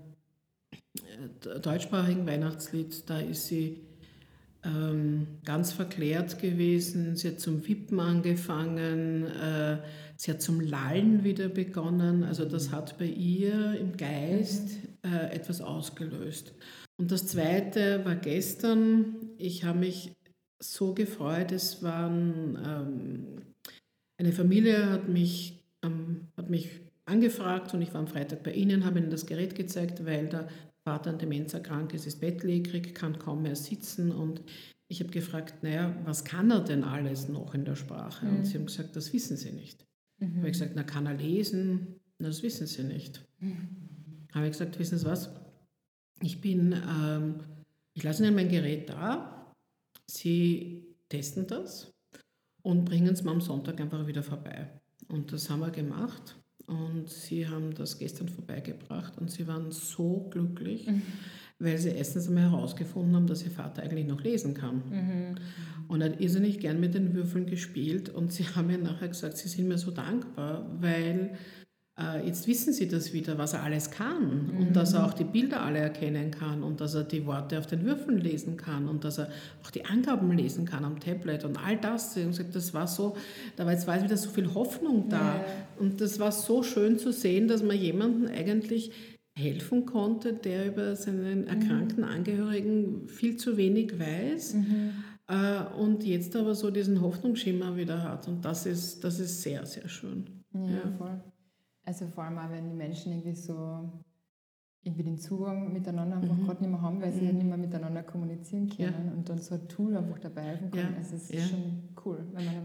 äh, 0.73 1.59
deutschsprachigen 1.59 2.25
Weihnachtslied, 2.25 3.07
da 3.09 3.19
ist 3.19 3.45
sie 3.47 3.81
ganz 5.45 5.71
verklärt 5.71 6.39
gewesen. 6.39 7.15
Sie 7.15 7.29
hat 7.29 7.39
zum 7.39 7.67
Wippen 7.67 7.99
angefangen, 7.99 9.25
äh, 9.27 9.77
sie 10.17 10.31
hat 10.31 10.41
zum 10.41 10.59
Lallen 10.59 11.23
wieder 11.23 11.47
begonnen. 11.47 12.23
Also 12.23 12.43
das 12.45 12.71
hat 12.71 12.97
bei 12.97 13.05
ihr 13.05 13.79
im 13.79 13.95
Geist 13.95 14.71
äh, 15.03 15.33
etwas 15.33 15.61
ausgelöst. 15.61 16.53
Und 16.97 17.11
das 17.11 17.27
Zweite 17.27 18.03
war 18.03 18.15
gestern. 18.15 19.15
Ich 19.37 19.63
habe 19.63 19.79
mich 19.79 20.11
so 20.59 20.93
gefreut. 20.93 21.53
Es 21.53 21.81
waren 21.81 22.59
ähm, 22.65 23.41
eine 24.19 24.33
Familie 24.33 24.89
hat 24.89 25.07
mich, 25.07 25.63
ähm, 25.81 26.27
hat 26.35 26.49
mich 26.49 26.69
angefragt 27.05 27.73
und 27.73 27.81
ich 27.81 27.93
war 27.93 28.01
am 28.01 28.07
Freitag 28.07 28.43
bei 28.43 28.51
ihnen, 28.51 28.85
habe 28.85 28.99
ihnen 28.99 29.09
das 29.09 29.25
Gerät 29.25 29.55
gezeigt, 29.55 30.05
weil 30.05 30.27
der 30.27 30.49
Vater 30.89 31.11
an 31.11 31.19
Demenz 31.19 31.53
erkrankt 31.53 31.93
ist, 31.93 32.07
ist 32.07 32.19
bettlägerig, 32.19 32.95
kann 32.95 33.19
kaum 33.19 33.43
mehr 33.43 33.55
sitzen 33.55 34.11
und 34.11 34.41
ich 34.87 35.01
habe 35.01 35.11
gefragt, 35.11 35.61
naja, 35.61 35.95
was 36.03 36.23
kann 36.23 36.49
er 36.49 36.61
denn 36.61 36.83
alles 36.83 37.29
noch 37.29 37.53
in 37.53 37.63
der 37.63 37.75
Sprache? 37.75 38.25
Und 38.25 38.43
sie 38.45 38.57
haben 38.57 38.65
gesagt, 38.65 38.95
das 38.95 39.13
wissen 39.13 39.37
sie 39.37 39.51
nicht. 39.51 39.85
Habe 40.19 40.47
ich 40.47 40.53
gesagt, 40.53 40.71
na 40.73 40.81
kann 40.81 41.05
er 41.05 41.13
lesen? 41.13 41.99
Na, 42.17 42.27
das 42.27 42.41
wissen 42.41 42.65
sie 42.65 42.83
nicht. 42.83 43.23
Habe 44.33 44.45
ich 44.47 44.53
gesagt, 44.53 44.79
wissen 44.79 44.97
Sie 44.97 45.05
was? 45.05 45.29
Ich 46.21 46.41
bin, 46.41 46.73
ähm, 46.73 47.43
ich 47.93 48.01
lasse 48.01 48.23
Ihnen 48.23 48.33
mein 48.33 48.49
Gerät 48.49 48.89
da, 48.89 49.53
Sie 50.07 50.87
testen 51.07 51.45
das 51.45 51.93
und 52.63 52.85
bringen 52.85 53.13
es 53.13 53.23
mir 53.23 53.31
am 53.31 53.41
Sonntag 53.41 53.79
einfach 53.79 54.07
wieder 54.07 54.23
vorbei. 54.23 54.81
Und 55.07 55.31
das 55.31 55.51
haben 55.51 55.59
wir 55.59 55.69
gemacht 55.69 56.38
und 56.69 57.09
sie 57.09 57.47
haben 57.47 57.73
das 57.73 57.97
gestern 57.97 58.29
vorbeigebracht 58.29 59.17
und 59.17 59.29
sie 59.31 59.47
waren 59.47 59.71
so 59.71 60.27
glücklich, 60.29 60.87
weil 61.59 61.77
sie 61.77 61.89
erstens 61.89 62.27
einmal 62.27 62.51
herausgefunden 62.51 63.15
haben, 63.15 63.27
dass 63.27 63.43
ihr 63.43 63.51
Vater 63.51 63.83
eigentlich 63.83 64.07
noch 64.07 64.21
lesen 64.21 64.53
kann. 64.53 65.37
Und 65.87 66.01
er 66.01 66.11
hat 66.11 66.21
irrsinnig 66.21 66.59
gern 66.59 66.79
mit 66.79 66.93
den 66.93 67.13
Würfeln 67.15 67.47
gespielt 67.47 68.09
und 68.09 68.31
sie 68.31 68.43
haben 68.43 68.67
mir 68.67 68.77
nachher 68.77 69.07
gesagt, 69.07 69.37
sie 69.37 69.49
sind 69.49 69.67
mir 69.67 69.77
so 69.77 69.91
dankbar, 69.91 70.69
weil 70.79 71.31
jetzt 72.25 72.47
wissen 72.47 72.71
sie 72.71 72.87
das 72.87 73.11
wieder, 73.13 73.37
was 73.37 73.53
er 73.53 73.63
alles 73.63 73.91
kann 73.91 74.51
und 74.57 74.75
dass 74.75 74.93
er 74.93 75.05
auch 75.05 75.13
die 75.13 75.25
Bilder 75.25 75.61
alle 75.61 75.79
erkennen 75.79 76.31
kann 76.31 76.63
und 76.63 76.79
dass 76.79 76.93
er 76.95 77.03
die 77.03 77.25
Worte 77.25 77.59
auf 77.59 77.67
den 77.67 77.83
Würfeln 77.83 78.19
lesen 78.19 78.55
kann 78.55 78.87
und 78.87 79.03
dass 79.03 79.17
er 79.17 79.29
auch 79.63 79.71
die 79.71 79.85
Angaben 79.85 80.31
lesen 80.31 80.65
kann 80.65 80.85
am 80.85 80.99
Tablet 80.99 81.43
und 81.43 81.57
all 81.57 81.77
das. 81.77 82.15
Gesagt, 82.15 82.55
das 82.55 82.73
war 82.73 82.87
so, 82.87 83.17
da 83.57 83.65
war 83.65 83.73
jetzt 83.73 83.85
war 83.87 84.01
wieder 84.01 84.17
so 84.17 84.29
viel 84.29 84.53
Hoffnung 84.53 85.09
da 85.09 85.43
und 85.77 85.99
das 85.99 86.19
war 86.19 86.31
so 86.31 86.63
schön 86.63 86.97
zu 86.97 87.11
sehen, 87.11 87.47
dass 87.47 87.63
man 87.63 87.77
jemanden 87.77 88.27
eigentlich 88.27 88.91
helfen 89.37 89.85
konnte, 89.85 90.33
der 90.33 90.67
über 90.67 90.95
seinen 90.95 91.47
erkrankten 91.47 92.03
Angehörigen 92.03 93.07
viel 93.07 93.37
zu 93.37 93.57
wenig 93.57 93.99
weiß 93.99 94.55
äh, 95.27 95.77
und 95.77 96.03
jetzt 96.05 96.35
aber 96.35 96.55
so 96.55 96.71
diesen 96.71 97.01
Hoffnungsschimmer 97.01 97.77
wieder 97.77 98.03
hat. 98.03 98.27
Und 98.27 98.43
das 98.45 98.65
ist, 98.65 99.03
das 99.03 99.19
ist 99.19 99.41
sehr, 99.41 99.65
sehr 99.65 99.87
schön. 99.87 100.25
Ja, 100.53 100.59
Ja. 100.61 100.91
voll. 100.97 101.21
Also 101.85 102.07
vor 102.07 102.23
allem 102.23 102.37
auch, 102.37 102.49
wenn 102.51 102.69
die 102.69 102.75
Menschen 102.75 103.11
irgendwie 103.13 103.35
so 103.35 103.89
irgendwie 104.83 105.03
den 105.03 105.17
Zugang 105.17 105.73
miteinander 105.73 106.17
einfach 106.17 106.35
Mhm. 106.35 106.45
gerade 106.45 106.61
nicht 106.61 106.71
mehr 106.71 106.81
haben, 106.81 107.01
weil 107.01 107.11
sie 107.11 107.21
Mhm. 107.25 107.37
nicht 107.37 107.47
mehr 107.47 107.57
miteinander 107.57 108.03
kommunizieren 108.03 108.69
können 108.69 108.93
Ja. 109.07 109.11
und 109.13 109.27
dann 109.27 109.39
so 109.39 109.55
ein 109.55 109.67
Tool 109.67 109.95
einfach 109.97 110.19
dabei 110.19 110.43
helfen 110.43 110.71
kann. 110.71 110.79
Ja, 110.79 110.97
Also 110.97 111.15
es 111.15 111.23
ist 111.23 111.33
ja. 111.33 111.41
schon 111.41 111.89
cool, 112.05 112.25
wenn 112.33 112.45
man 112.45 112.55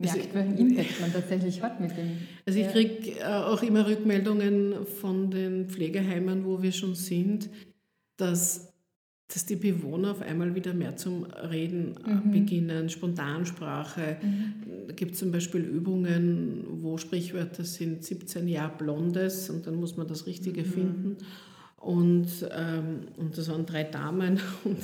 Also- 0.00 0.16
merkt, 0.18 0.34
welchen 0.34 0.58
Impact 0.58 1.00
man 1.00 1.12
tatsächlich 1.12 1.62
hat 1.62 1.80
mit 1.80 1.96
dem. 1.96 2.18
Also 2.46 2.58
ich 2.58 2.68
kriege 2.68 3.20
äh, 3.20 3.24
auch 3.24 3.62
immer 3.62 3.86
Rückmeldungen 3.86 4.86
von 4.86 5.30
den 5.30 5.68
Pflegeheimen, 5.68 6.44
wo 6.44 6.62
wir 6.62 6.72
schon 6.72 6.94
sind, 6.94 7.48
dass, 8.16 8.72
dass 9.28 9.44
die 9.44 9.56
Bewohner 9.56 10.12
auf 10.12 10.22
einmal 10.22 10.54
wieder 10.54 10.72
mehr 10.72 10.96
zum 10.96 11.24
Reden 11.24 11.94
Mhm. 12.06 12.30
beginnen, 12.30 12.88
Spontansprache. 12.88 14.18
Da 14.86 14.92
gibt 14.94 15.12
es 15.14 15.18
zum 15.18 15.32
Beispiel 15.32 15.62
Übungen, 15.62 16.64
wo 16.82 16.96
Sprichwörter 16.96 17.64
sind 17.64 18.04
17 18.04 18.46
Jahre 18.46 18.76
Blondes 18.78 19.50
und 19.50 19.66
dann 19.66 19.74
muss 19.76 19.96
man 19.96 20.06
das 20.06 20.26
Richtige 20.26 20.64
finden. 20.64 21.16
Und, 21.76 22.28
ähm, 22.56 23.00
und 23.16 23.36
das 23.36 23.48
waren 23.48 23.66
drei 23.66 23.84
Damen 23.84 24.38
und 24.64 24.78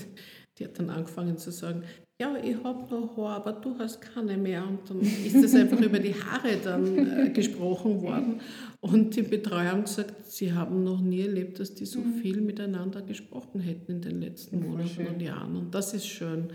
die 0.58 0.64
hat 0.64 0.78
dann 0.78 0.90
angefangen 0.90 1.38
zu 1.38 1.50
sagen, 1.50 1.82
ja, 2.22 2.36
ich 2.40 2.62
habe 2.62 2.94
noch 2.94 3.16
Haar, 3.16 3.36
aber 3.36 3.52
du 3.52 3.76
hast 3.78 4.00
keine 4.00 4.36
mehr. 4.36 4.64
Und 4.66 4.88
dann 4.88 5.00
ist 5.00 5.42
das 5.42 5.54
einfach 5.54 5.80
über 5.80 5.98
die 5.98 6.14
Haare 6.14 6.56
dann 6.62 7.26
äh, 7.26 7.30
gesprochen 7.30 8.00
worden. 8.00 8.40
Und 8.80 9.16
die 9.16 9.22
Betreuer 9.22 9.72
haben 9.72 9.82
gesagt, 9.82 10.26
sie 10.26 10.52
haben 10.52 10.84
noch 10.84 11.00
nie 11.00 11.22
erlebt, 11.22 11.58
dass 11.58 11.74
die 11.74 11.84
so 11.84 12.00
viel 12.20 12.40
miteinander 12.40 13.02
gesprochen 13.02 13.60
hätten 13.60 13.92
in 13.92 14.02
den 14.02 14.20
letzten 14.20 14.60
Monaten 14.60 15.06
und 15.06 15.20
Jahren. 15.20 15.56
Und 15.56 15.74
das 15.74 15.94
ist 15.94 16.06
schön. 16.06 16.52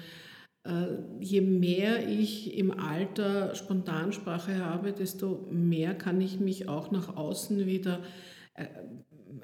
Äh, 0.63 0.88
Je 1.19 1.41
mehr 1.41 2.08
ich 2.08 2.58
im 2.58 2.71
Alter 2.71 3.53
Spontansprache 3.53 4.63
habe, 4.63 4.93
desto 4.93 5.47
mehr 5.51 5.95
kann 5.95 6.21
ich 6.21 6.39
mich 6.39 6.69
auch 6.69 6.91
nach 6.91 7.17
außen 7.17 7.65
wieder 7.65 7.99
äh, 8.53 8.67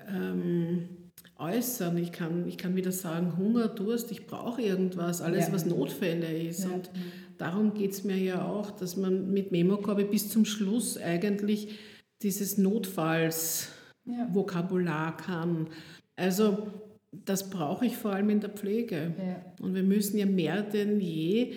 ähm, 0.08 1.03
äußern. 1.44 1.98
Ich 1.98 2.12
kann, 2.12 2.48
ich 2.48 2.58
kann 2.58 2.76
wieder 2.76 2.92
sagen, 2.92 3.38
Hunger, 3.38 3.68
Durst, 3.68 4.12
ich 4.12 4.26
brauche 4.28 4.62
irgendwas, 4.62 5.22
alles, 5.22 5.48
Ja. 5.48 5.54
was 5.54 5.66
Notfälle 5.66 6.32
ist. 6.38 6.64
Ja. 6.66 6.72
Und 6.72 6.90
darum 7.38 7.74
geht 7.74 7.92
es 7.92 8.04
mir 8.04 8.18
ja 8.18 8.46
auch, 8.46 8.72
dass 8.72 8.98
man 8.98 9.32
mit 9.32 9.52
Memokorbe 9.52 10.06
bis 10.06 10.30
zum 10.30 10.46
Schluss 10.46 10.98
eigentlich 10.98 11.80
dieses 12.22 12.58
Notfallsvokabular 12.58 15.08
Ja. 15.10 15.12
kann. 15.12 15.68
Also 16.16 16.68
das 17.12 17.50
brauche 17.50 17.86
ich 17.86 17.98
vor 17.98 18.14
allem 18.14 18.30
in 18.30 18.40
der 18.40 18.50
Pflege. 18.50 19.14
Ja. 19.18 19.46
Und 19.62 19.76
wir 19.76 19.84
müssen 19.84 20.18
ja 20.18 20.26
mehr 20.26 20.62
denn 20.64 21.00
je 21.00 21.54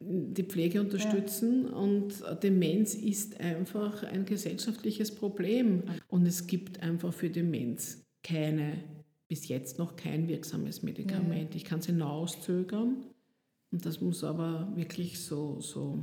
die 0.00 0.44
Pflege 0.44 0.80
unterstützen. 0.80 1.66
Und 1.66 2.14
Demenz 2.42 2.94
ist 2.94 3.40
einfach 3.40 4.02
ein 4.04 4.24
gesellschaftliches 4.24 5.14
Problem. 5.14 5.82
Und 6.08 6.26
es 6.26 6.46
gibt 6.46 6.82
einfach 6.82 7.12
für 7.12 7.28
Demenz 7.30 8.02
keine, 8.22 8.74
bis 9.28 9.48
jetzt 9.48 9.78
noch 9.78 9.96
kein 9.96 10.28
wirksames 10.28 10.82
Medikament. 10.82 11.54
Ich 11.54 11.64
kann 11.64 11.80
es 11.80 11.86
hinauszögern. 11.86 13.04
Und 13.72 13.84
das 13.84 14.00
muss 14.00 14.22
aber 14.22 14.72
wirklich 14.76 15.20
so, 15.20 15.60
so 15.60 15.98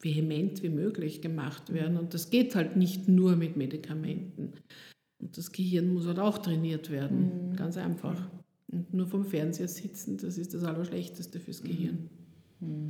vehement 0.00 0.62
wie 0.62 0.68
möglich 0.68 1.22
gemacht 1.22 1.72
werden. 1.72 1.96
Und 1.96 2.14
das 2.14 2.30
geht 2.30 2.54
halt 2.54 2.76
nicht 2.76 3.08
nur 3.08 3.36
mit 3.36 3.56
Medikamenten. 3.56 4.52
Und 5.18 5.38
das 5.38 5.52
Gehirn 5.52 5.92
muss 5.92 6.06
halt 6.06 6.18
auch 6.18 6.38
trainiert 6.38 6.90
werden. 6.90 7.54
Ganz 7.56 7.76
einfach. 7.76 8.30
Und 8.68 8.92
nur 8.92 9.06
vom 9.06 9.24
Fernseher 9.24 9.68
sitzen, 9.68 10.18
das 10.18 10.36
ist 10.36 10.52
das 10.52 10.64
Allerschlechteste 10.64 11.40
fürs 11.40 11.62
Gehirn. 11.62 12.10
Mhm. 12.60 12.88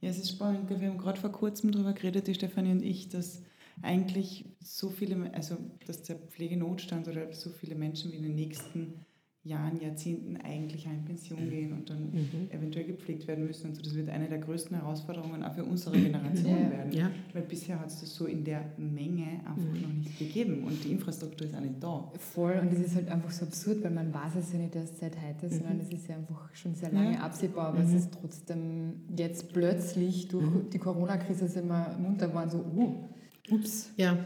Ja, 0.00 0.10
es 0.10 0.18
ist 0.18 0.30
spannend. 0.30 0.68
Wir 0.70 0.88
haben 0.88 0.98
gerade 0.98 1.20
vor 1.20 1.32
kurzem 1.32 1.72
darüber 1.72 1.92
geredet, 1.92 2.26
die 2.26 2.34
Stefanie 2.34 2.72
und 2.72 2.82
ich, 2.82 3.08
dass 3.08 3.42
eigentlich 3.82 4.44
so 4.60 4.90
viele, 4.90 5.32
also 5.34 5.56
dass 5.86 6.02
der 6.02 6.16
Pflegenotstand 6.16 7.08
oder 7.08 7.32
so 7.32 7.50
viele 7.50 7.74
Menschen 7.74 8.12
wie 8.12 8.16
in 8.16 8.22
den 8.22 8.34
nächsten 8.34 9.04
Jahren, 9.48 9.80
Jahrzehnten 9.80 10.36
eigentlich 10.36 10.84
in 10.84 11.04
Pension 11.04 11.48
gehen 11.48 11.72
und 11.72 11.88
dann 11.88 12.10
mhm. 12.10 12.50
eventuell 12.50 12.84
gepflegt 12.84 13.26
werden 13.26 13.46
müssen. 13.46 13.68
Und 13.68 13.76
so, 13.76 13.82
das 13.82 13.94
wird 13.94 14.10
eine 14.10 14.28
der 14.28 14.38
größten 14.38 14.76
Herausforderungen 14.76 15.42
auch 15.42 15.54
für 15.54 15.64
unsere 15.64 15.96
Generation 15.96 16.64
ja. 16.64 16.70
werden. 16.70 16.92
Ja. 16.92 17.10
Weil 17.32 17.42
bisher 17.42 17.80
hat 17.80 17.88
es 17.88 18.00
das 18.00 18.14
so 18.14 18.26
in 18.26 18.44
der 18.44 18.72
Menge 18.76 19.40
einfach 19.46 19.56
mhm. 19.56 19.80
noch 19.80 19.92
nicht 19.92 20.18
gegeben 20.18 20.64
und 20.64 20.84
die 20.84 20.90
Infrastruktur 20.90 21.46
ist 21.46 21.56
auch 21.56 21.60
nicht 21.60 21.82
da. 21.82 22.12
Voll, 22.18 22.58
und 22.60 22.72
das 22.72 22.80
ist 22.80 22.94
halt 22.94 23.08
einfach 23.08 23.30
so 23.30 23.46
absurd, 23.46 23.82
weil 23.82 23.92
man 23.92 24.12
weiß 24.12 24.34
es 24.38 24.52
ja 24.52 24.58
nicht 24.58 24.76
erst 24.76 24.98
seit 24.98 25.16
heute, 25.16 25.46
mhm. 25.46 25.50
sondern 25.50 25.80
es 25.80 25.90
ist 25.90 26.08
ja 26.08 26.16
einfach 26.16 26.54
schon 26.54 26.74
sehr 26.74 26.92
lange 26.92 27.14
ja. 27.14 27.20
absehbar, 27.20 27.68
aber 27.68 27.80
es 27.80 27.90
mhm. 27.90 27.96
ist 27.96 28.12
trotzdem 28.20 28.92
jetzt 29.16 29.52
plötzlich 29.52 30.28
durch 30.28 30.44
mhm. 30.44 30.70
die 30.70 30.78
Corona-Krise 30.78 31.48
sind 31.48 31.68
wir 31.68 31.96
munter 31.98 32.34
waren, 32.34 32.50
so, 32.50 32.58
oh, 32.76 33.08
Ups. 33.50 33.90
Ja, 33.96 34.18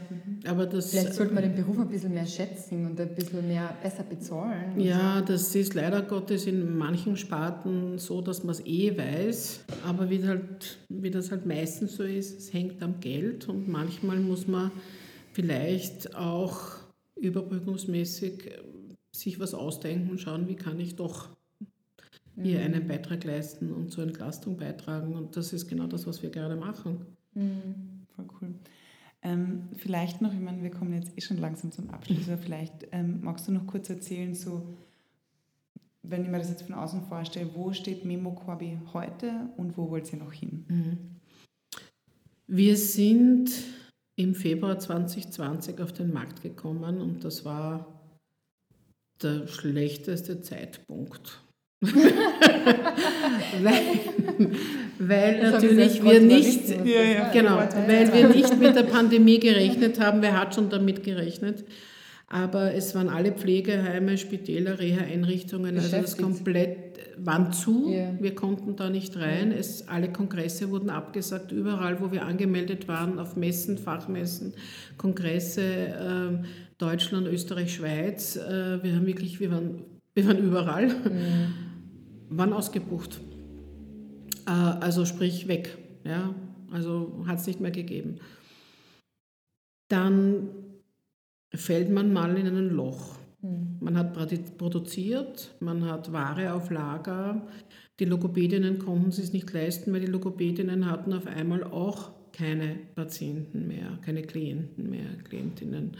aber 0.45 0.65
das. 0.65 0.91
Vielleicht 0.91 1.13
sollte 1.13 1.33
man 1.33 1.43
den 1.43 1.55
Beruf 1.55 1.79
ein 1.79 1.89
bisschen 1.89 2.13
mehr 2.13 2.25
schätzen 2.25 2.85
und 2.85 2.99
ein 2.99 3.15
bisschen 3.15 3.47
mehr 3.47 3.75
besser 3.81 4.03
bezahlen. 4.03 4.79
Ja, 4.79 5.19
so. 5.19 5.33
das 5.33 5.55
ist 5.55 5.73
leider 5.73 6.01
Gottes 6.01 6.45
in 6.45 6.77
manchen 6.77 7.15
Sparten 7.15 7.97
so, 7.97 8.21
dass 8.21 8.43
man 8.43 8.55
es 8.55 8.65
eh 8.65 8.97
weiß. 8.97 9.65
Aber 9.85 10.09
wie, 10.09 10.25
halt, 10.27 10.77
wie 10.89 11.11
das 11.11 11.31
halt 11.31 11.45
meistens 11.45 11.95
so 11.95 12.03
ist, 12.03 12.37
es 12.37 12.53
hängt 12.53 12.81
am 12.81 12.99
Geld 12.99 13.47
und 13.47 13.67
manchmal 13.67 14.19
muss 14.19 14.47
man 14.47 14.71
vielleicht 15.31 16.15
auch 16.15 16.77
überbrückungsmäßig 17.15 18.47
äh, 18.47 18.61
sich 19.15 19.39
was 19.39 19.53
ausdenken 19.53 20.11
und 20.11 20.19
schauen, 20.19 20.47
wie 20.47 20.55
kann 20.55 20.79
ich 20.79 20.95
doch 20.95 21.29
hier 22.41 22.59
mhm. 22.59 22.65
einen 22.65 22.87
Beitrag 22.87 23.23
leisten 23.23 23.71
und 23.71 23.91
zur 23.91 24.03
Entlastung 24.03 24.57
beitragen. 24.57 25.13
Und 25.13 25.37
das 25.37 25.53
ist 25.53 25.67
genau 25.67 25.87
das, 25.87 26.07
was 26.07 26.23
wir 26.23 26.29
gerade 26.29 26.55
machen. 26.55 27.05
Mhm. 27.35 27.92
Ähm, 29.25 29.69
vielleicht 29.77 30.21
noch, 30.21 30.33
ich 30.33 30.39
meine, 30.39 30.61
wir 30.61 30.69
kommen 30.69 30.93
jetzt 30.93 31.17
eh 31.17 31.21
schon 31.21 31.37
langsam 31.37 31.71
zum 31.71 31.89
Abschluss, 31.89 32.27
aber 32.27 32.37
vielleicht 32.37 32.87
ähm, 32.91 33.21
magst 33.21 33.47
du 33.47 33.53
noch 33.53 33.65
kurz 33.65 33.89
erzählen, 33.89 34.35
so, 34.35 34.67
wenn 36.01 36.23
ich 36.23 36.29
mir 36.29 36.39
das 36.39 36.49
jetzt 36.49 36.63
von 36.63 36.75
außen 36.75 37.03
vorstelle, 37.03 37.49
wo 37.55 37.71
steht 37.71 38.03
Memo 38.03 38.33
Corby 38.33 38.79
heute 38.91 39.47
und 39.55 39.77
wo 39.77 39.89
wollt 39.89 40.11
ihr 40.11 40.19
noch 40.19 40.33
hin? 40.33 40.65
Mhm. 40.67 40.97
Wir 42.47 42.75
sind 42.75 43.49
im 44.17 44.35
Februar 44.35 44.77
2020 44.77 45.79
auf 45.79 45.93
den 45.93 46.11
Markt 46.11 46.41
gekommen 46.41 46.99
und 46.99 47.23
das 47.23 47.45
war 47.45 47.87
der 49.21 49.47
schlechteste 49.47 50.41
Zeitpunkt. 50.41 51.41
weil, 51.81 53.83
weil 54.99 55.51
natürlich 55.51 56.03
wir 56.03 56.21
nicht, 56.21 56.69
ja, 56.69 57.01
ja, 57.01 57.29
genau, 57.31 57.57
weil 57.87 58.13
wir 58.13 58.29
nicht 58.29 58.59
mit 58.59 58.75
der 58.75 58.83
Pandemie 58.83 59.39
gerechnet 59.39 59.99
haben. 59.99 60.21
Wer 60.21 60.39
hat 60.39 60.55
schon 60.55 60.69
damit 60.69 61.03
gerechnet? 61.03 61.63
Aber 62.27 62.73
es 62.73 62.95
waren 62.95 63.09
alle 63.09 63.31
Pflegeheime, 63.31 64.17
Spitäler, 64.17 64.79
Reha-Einrichtungen, 64.79 65.77
also 65.77 65.95
das 65.95 66.17
komplett 66.17 66.77
waren 67.17 67.53
zu. 67.53 67.91
Yeah. 67.91 68.17
Wir 68.19 68.33
konnten 68.33 68.75
da 68.75 68.89
nicht 68.89 69.15
rein. 69.17 69.51
Es, 69.51 69.87
alle 69.87 70.11
Kongresse 70.11 70.71
wurden 70.71 70.89
abgesagt, 70.89 71.51
überall, 71.51 72.01
wo 72.01 72.11
wir 72.11 72.25
angemeldet 72.25 72.87
waren, 72.87 73.19
auf 73.19 73.35
Messen, 73.35 73.77
Fachmessen, 73.77 74.53
Kongresse, 74.97 75.61
äh, 75.61 76.43
Deutschland, 76.79 77.27
Österreich, 77.27 77.75
Schweiz. 77.75 78.35
Äh, 78.35 78.81
wir 78.81 78.95
haben 78.95 79.05
wirklich, 79.05 79.39
wir 79.39 79.51
waren, 79.51 79.83
wir 80.15 80.25
waren 80.25 80.39
überall. 80.39 80.87
Mm 80.87 81.73
waren 82.37 82.53
ausgebucht. 82.53 83.19
Äh, 84.45 84.51
also 84.51 85.05
sprich 85.05 85.47
weg. 85.47 85.77
Ja? 86.03 86.33
Also 86.71 87.23
hat 87.27 87.39
es 87.39 87.47
nicht 87.47 87.59
mehr 87.59 87.71
gegeben. 87.71 88.19
Dann 89.89 90.49
fällt 91.53 91.89
man 91.89 92.13
mal 92.13 92.35
in 92.37 92.47
ein 92.47 92.69
Loch. 92.69 93.17
Hm. 93.41 93.77
Man 93.79 93.97
hat 93.97 94.13
produziert, 94.57 95.53
man 95.59 95.85
hat 95.85 96.11
Ware 96.11 96.53
auf 96.53 96.71
Lager. 96.71 97.47
Die 97.99 98.05
Logopädinnen 98.05 98.79
konnten 98.79 99.09
es 99.09 99.33
nicht 99.33 99.51
leisten, 99.53 99.93
weil 99.93 100.01
die 100.01 100.07
Logopädinnen 100.07 100.89
hatten 100.89 101.13
auf 101.13 101.27
einmal 101.27 101.63
auch 101.63 102.11
keine 102.31 102.75
Patienten 102.95 103.67
mehr, 103.67 103.99
keine 104.01 104.23
Klienten 104.23 104.89
mehr, 104.89 105.05
Klientinnen, 105.23 105.95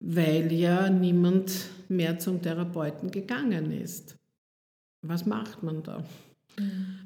weil 0.00 0.52
ja 0.52 0.90
niemand 0.90 1.70
mehr 1.88 2.18
zum 2.18 2.42
Therapeuten 2.42 3.10
gegangen 3.10 3.72
ist 3.72 4.18
was 5.02 5.26
macht 5.26 5.62
man 5.62 5.82
da? 5.82 6.04
Mhm. 6.58 7.01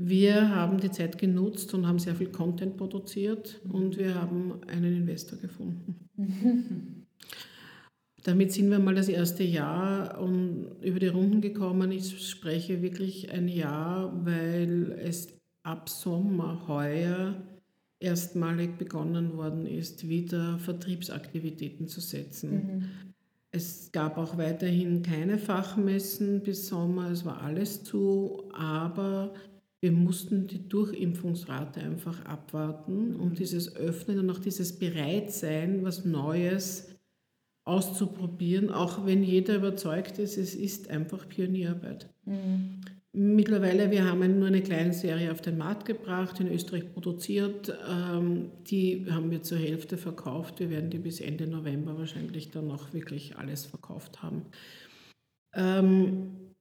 Wir 0.00 0.54
haben 0.54 0.78
die 0.78 0.92
Zeit 0.92 1.18
genutzt 1.18 1.74
und 1.74 1.88
haben 1.88 1.98
sehr 1.98 2.14
viel 2.14 2.30
Content 2.30 2.76
produziert 2.76 3.60
und 3.68 3.98
wir 3.98 4.14
haben 4.14 4.62
einen 4.68 4.96
Investor 4.96 5.40
gefunden. 5.40 6.06
Damit 8.22 8.52
sind 8.52 8.70
wir 8.70 8.78
mal 8.78 8.94
das 8.94 9.08
erste 9.08 9.42
Jahr 9.42 10.20
über 10.82 11.00
die 11.00 11.08
Runden 11.08 11.40
gekommen. 11.40 11.90
Ich 11.90 12.28
spreche 12.28 12.80
wirklich 12.80 13.32
ein 13.32 13.48
Jahr, 13.48 14.24
weil 14.24 14.96
es 15.02 15.36
ab 15.64 15.88
Sommer 15.88 16.68
heuer 16.68 17.34
erstmalig 17.98 18.78
begonnen 18.78 19.36
worden 19.36 19.66
ist, 19.66 20.08
wieder 20.08 20.60
Vertriebsaktivitäten 20.60 21.88
zu 21.88 22.00
setzen. 22.00 22.52
Mhm. 22.52 22.84
Es 23.50 23.90
gab 23.90 24.16
auch 24.16 24.38
weiterhin 24.38 25.02
keine 25.02 25.38
Fachmessen 25.38 26.42
bis 26.44 26.68
Sommer, 26.68 27.10
es 27.10 27.24
war 27.24 27.42
alles 27.42 27.82
zu, 27.82 28.44
aber 28.52 29.32
wir 29.80 29.92
mussten 29.92 30.46
die 30.48 30.68
Durchimpfungsrate 30.68 31.80
einfach 31.80 32.24
abwarten, 32.24 33.14
um 33.16 33.34
dieses 33.34 33.76
Öffnen 33.76 34.18
und 34.18 34.30
auch 34.30 34.40
dieses 34.40 34.78
Bereitsein, 34.78 35.84
was 35.84 36.04
Neues 36.04 36.88
auszuprobieren, 37.64 38.70
auch 38.70 39.04
wenn 39.04 39.22
jeder 39.22 39.56
überzeugt 39.56 40.18
ist, 40.18 40.38
es 40.38 40.54
ist 40.54 40.88
einfach 40.90 41.28
Pionierarbeit. 41.28 42.08
Mhm. 42.24 42.80
Mittlerweile, 43.12 43.90
wir 43.90 44.04
haben 44.04 44.38
nur 44.38 44.48
eine 44.48 44.62
kleine 44.62 44.92
Serie 44.92 45.32
auf 45.32 45.40
den 45.40 45.58
Markt 45.58 45.86
gebracht, 45.86 46.40
in 46.40 46.52
Österreich 46.52 46.92
produziert. 46.92 47.76
Ähm, 47.88 48.50
die 48.70 49.06
haben 49.10 49.30
wir 49.30 49.42
zur 49.42 49.58
Hälfte 49.58 49.96
verkauft. 49.96 50.60
Wir 50.60 50.70
werden 50.70 50.90
die 50.90 50.98
bis 50.98 51.20
Ende 51.20 51.46
November 51.46 51.98
wahrscheinlich 51.98 52.50
dann 52.50 52.70
auch 52.70 52.92
wirklich 52.92 53.36
alles 53.36 53.66
verkauft 53.66 54.22
haben. 54.22 54.42
Ähm, 55.54 56.54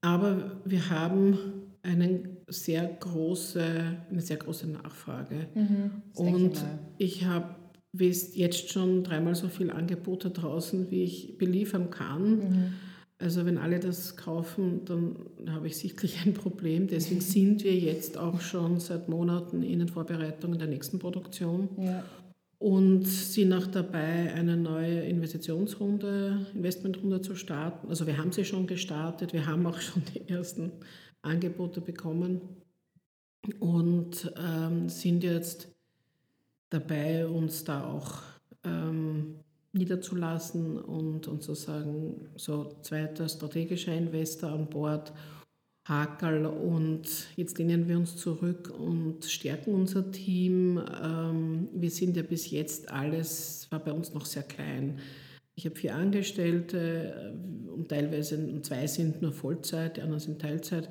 aber 0.00 0.60
wir 0.64 0.90
haben 0.90 1.38
einen 1.82 2.29
sehr 2.50 2.84
große, 2.86 3.62
eine 4.10 4.20
sehr 4.20 4.36
große 4.36 4.68
Nachfrage. 4.68 5.46
Mhm, 5.54 6.02
Und 6.14 6.64
ich 6.98 7.24
habe 7.24 7.54
jetzt 7.92 8.70
schon 8.70 9.02
dreimal 9.02 9.34
so 9.34 9.48
viel 9.48 9.70
Angebote 9.70 10.30
draußen, 10.30 10.90
wie 10.90 11.04
ich 11.04 11.38
beliefern 11.38 11.90
kann. 11.90 12.38
Mhm. 12.38 12.72
Also 13.18 13.44
wenn 13.44 13.58
alle 13.58 13.80
das 13.80 14.16
kaufen, 14.16 14.82
dann 14.86 15.16
habe 15.50 15.66
ich 15.66 15.76
sichtlich 15.76 16.24
ein 16.24 16.34
Problem. 16.34 16.86
Deswegen 16.88 17.20
sind 17.20 17.64
wir 17.64 17.76
jetzt 17.76 18.16
auch 18.16 18.40
schon 18.40 18.80
seit 18.80 19.08
Monaten 19.08 19.62
in 19.62 19.78
den 19.80 19.88
Vorbereitungen 19.88 20.58
der 20.58 20.68
nächsten 20.68 20.98
Produktion 20.98 21.68
ja. 21.78 22.02
und 22.58 23.06
sind 23.06 23.52
auch 23.52 23.66
dabei, 23.66 24.32
eine 24.34 24.56
neue 24.56 25.00
Investitionsrunde, 25.02 26.46
Investmentrunde 26.54 27.20
zu 27.20 27.34
starten. 27.34 27.88
Also 27.88 28.06
wir 28.06 28.16
haben 28.16 28.32
sie 28.32 28.44
schon 28.44 28.66
gestartet, 28.66 29.32
wir 29.32 29.46
haben 29.46 29.66
auch 29.66 29.80
schon 29.80 30.02
die 30.14 30.28
ersten 30.28 30.72
Angebote 31.22 31.80
bekommen 31.80 32.40
und 33.58 34.32
ähm, 34.38 34.88
sind 34.88 35.22
jetzt 35.24 35.68
dabei, 36.70 37.26
uns 37.26 37.64
da 37.64 37.84
auch 37.84 38.22
ähm, 38.64 39.36
niederzulassen 39.72 40.78
und, 40.78 41.28
und 41.28 41.42
sozusagen 41.42 42.28
so 42.36 42.76
zweiter 42.82 43.28
strategischer 43.28 43.94
Investor 43.94 44.50
an 44.50 44.68
Bord, 44.68 45.12
Hakel 45.84 46.46
und 46.46 47.02
jetzt 47.36 47.58
lehnen 47.58 47.88
wir 47.88 47.96
uns 47.96 48.16
zurück 48.16 48.72
und 48.78 49.24
stärken 49.24 49.74
unser 49.74 50.10
Team. 50.12 50.80
Ähm, 51.02 51.68
wir 51.72 51.90
sind 51.90 52.16
ja 52.16 52.22
bis 52.22 52.50
jetzt 52.50 52.90
alles, 52.90 53.66
war 53.70 53.80
bei 53.80 53.92
uns 53.92 54.12
noch 54.12 54.26
sehr 54.26 54.42
klein. 54.42 55.00
Ich 55.60 55.66
habe 55.66 55.76
vier 55.76 55.94
Angestellte 55.94 57.34
äh, 57.36 57.70
und 57.70 57.88
teilweise 57.90 58.62
zwei 58.62 58.86
sind 58.86 59.20
nur 59.20 59.34
Vollzeit, 59.34 59.98
die 59.98 60.00
anderen 60.00 60.20
sind 60.20 60.40
Teilzeit. 60.40 60.88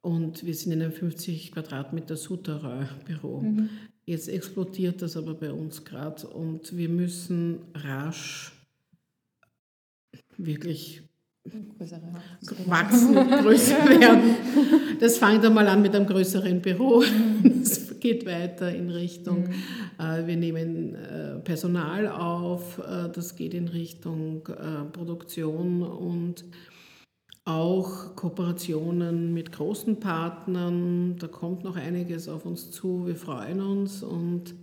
Und 0.00 0.46
wir 0.46 0.54
sind 0.54 0.70
in 0.70 0.82
einem 0.82 0.92
50 0.92 1.50
Quadratmeter 1.50 2.16
Souterrain-Büro. 2.16 3.40
Mhm. 3.40 3.68
Jetzt 4.04 4.28
explodiert 4.28 5.02
das 5.02 5.16
aber 5.16 5.34
bei 5.34 5.50
uns 5.50 5.84
gerade 5.84 6.28
und 6.28 6.76
wir 6.76 6.88
müssen 6.88 7.64
rasch 7.74 8.52
wirklich. 10.36 11.02
Wachsen, 12.66 13.14
größer 13.14 13.88
werden. 13.88 14.36
Das 15.00 15.18
fängt 15.18 15.44
einmal 15.44 15.66
an 15.68 15.82
mit 15.82 15.94
einem 15.94 16.06
größeren 16.06 16.60
Büro. 16.60 17.02
Es 17.62 17.98
geht 18.00 18.26
weiter 18.26 18.74
in 18.74 18.90
Richtung, 18.90 19.44
mhm. 19.44 19.52
äh, 19.98 20.26
wir 20.26 20.36
nehmen 20.36 20.94
äh, 20.94 21.38
Personal 21.40 22.08
auf, 22.08 22.78
äh, 22.78 23.08
das 23.12 23.36
geht 23.36 23.54
in 23.54 23.68
Richtung 23.68 24.48
Produktion 24.92 25.82
und 25.82 26.44
auch 27.44 28.16
Kooperationen 28.16 29.32
mit 29.32 29.52
großen 29.52 30.00
Partnern. 30.00 31.16
Da 31.18 31.28
kommt 31.28 31.62
noch 31.62 31.76
einiges 31.76 32.28
auf 32.28 32.44
uns 32.44 32.72
zu. 32.72 33.06
Wir 33.06 33.16
freuen 33.16 33.60
uns 33.60 34.02
und 34.02 34.54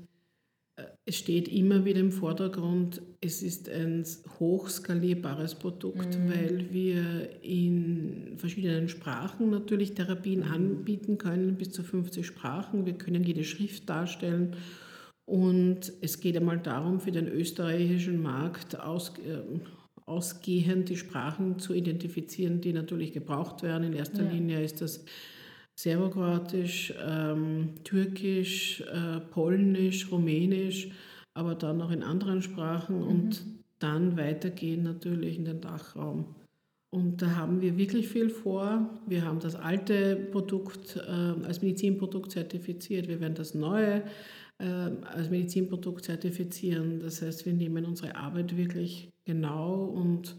es 1.05 1.17
steht 1.17 1.49
immer 1.49 1.83
wieder 1.83 1.99
im 1.99 2.13
Vordergrund, 2.13 3.01
es 3.19 3.43
ist 3.43 3.69
ein 3.69 4.05
hochskalierbares 4.39 5.55
Produkt, 5.55 6.17
mhm. 6.17 6.29
weil 6.29 6.67
wir 6.71 7.29
in 7.41 8.33
verschiedenen 8.37 8.87
Sprachen 8.87 9.49
natürlich 9.49 9.95
Therapien 9.95 10.41
mhm. 10.41 10.51
anbieten 10.51 11.17
können, 11.17 11.55
bis 11.55 11.71
zu 11.71 11.83
50 11.83 12.25
Sprachen. 12.25 12.85
Wir 12.85 12.93
können 12.93 13.23
jede 13.23 13.43
Schrift 13.43 13.89
darstellen. 13.89 14.55
Und 15.25 15.91
es 16.01 16.19
geht 16.21 16.37
einmal 16.37 16.59
darum, 16.59 16.99
für 17.01 17.11
den 17.11 17.27
österreichischen 17.27 18.21
Markt 18.21 18.79
aus, 18.79 19.09
äh, 19.19 19.41
ausgehend 20.05 20.87
die 20.87 20.97
Sprachen 20.97 21.59
zu 21.59 21.73
identifizieren, 21.73 22.61
die 22.61 22.71
natürlich 22.71 23.11
gebraucht 23.11 23.61
werden. 23.61 23.83
In 23.83 23.93
erster 23.93 24.23
ja. 24.23 24.31
Linie 24.31 24.63
ist 24.63 24.81
das 24.81 25.03
Serbokroatisch, 25.75 26.93
ähm, 27.03 27.75
Türkisch, 27.83 28.81
äh, 28.81 29.19
Polnisch, 29.19 30.11
Rumänisch, 30.11 30.89
aber 31.33 31.55
dann 31.55 31.77
noch 31.77 31.91
in 31.91 32.03
anderen 32.03 32.41
Sprachen 32.41 32.97
mhm. 32.97 33.07
und 33.07 33.45
dann 33.79 34.17
weitergehen 34.17 34.83
natürlich 34.83 35.37
in 35.37 35.45
den 35.45 35.61
Dachraum. 35.61 36.35
Und 36.93 37.23
da 37.23 37.35
haben 37.35 37.61
wir 37.61 37.75
wirklich 37.77 38.07
viel 38.07 38.29
vor. 38.29 38.87
Wir 39.07 39.25
haben 39.25 39.39
das 39.39 39.55
alte 39.55 40.15
Produkt 40.15 40.95
äh, 40.95 41.09
als 41.43 41.63
Medizinprodukt 41.63 42.31
zertifiziert. 42.31 43.07
Wir 43.07 43.19
werden 43.19 43.33
das 43.33 43.55
neue 43.55 44.03
äh, 44.59 44.65
als 44.65 45.31
Medizinprodukt 45.31 46.05
zertifizieren. 46.05 46.99
Das 46.99 47.23
heißt, 47.23 47.47
wir 47.47 47.53
nehmen 47.53 47.85
unsere 47.85 48.15
Arbeit 48.15 48.55
wirklich 48.55 49.09
genau 49.25 49.85
und 49.85 50.35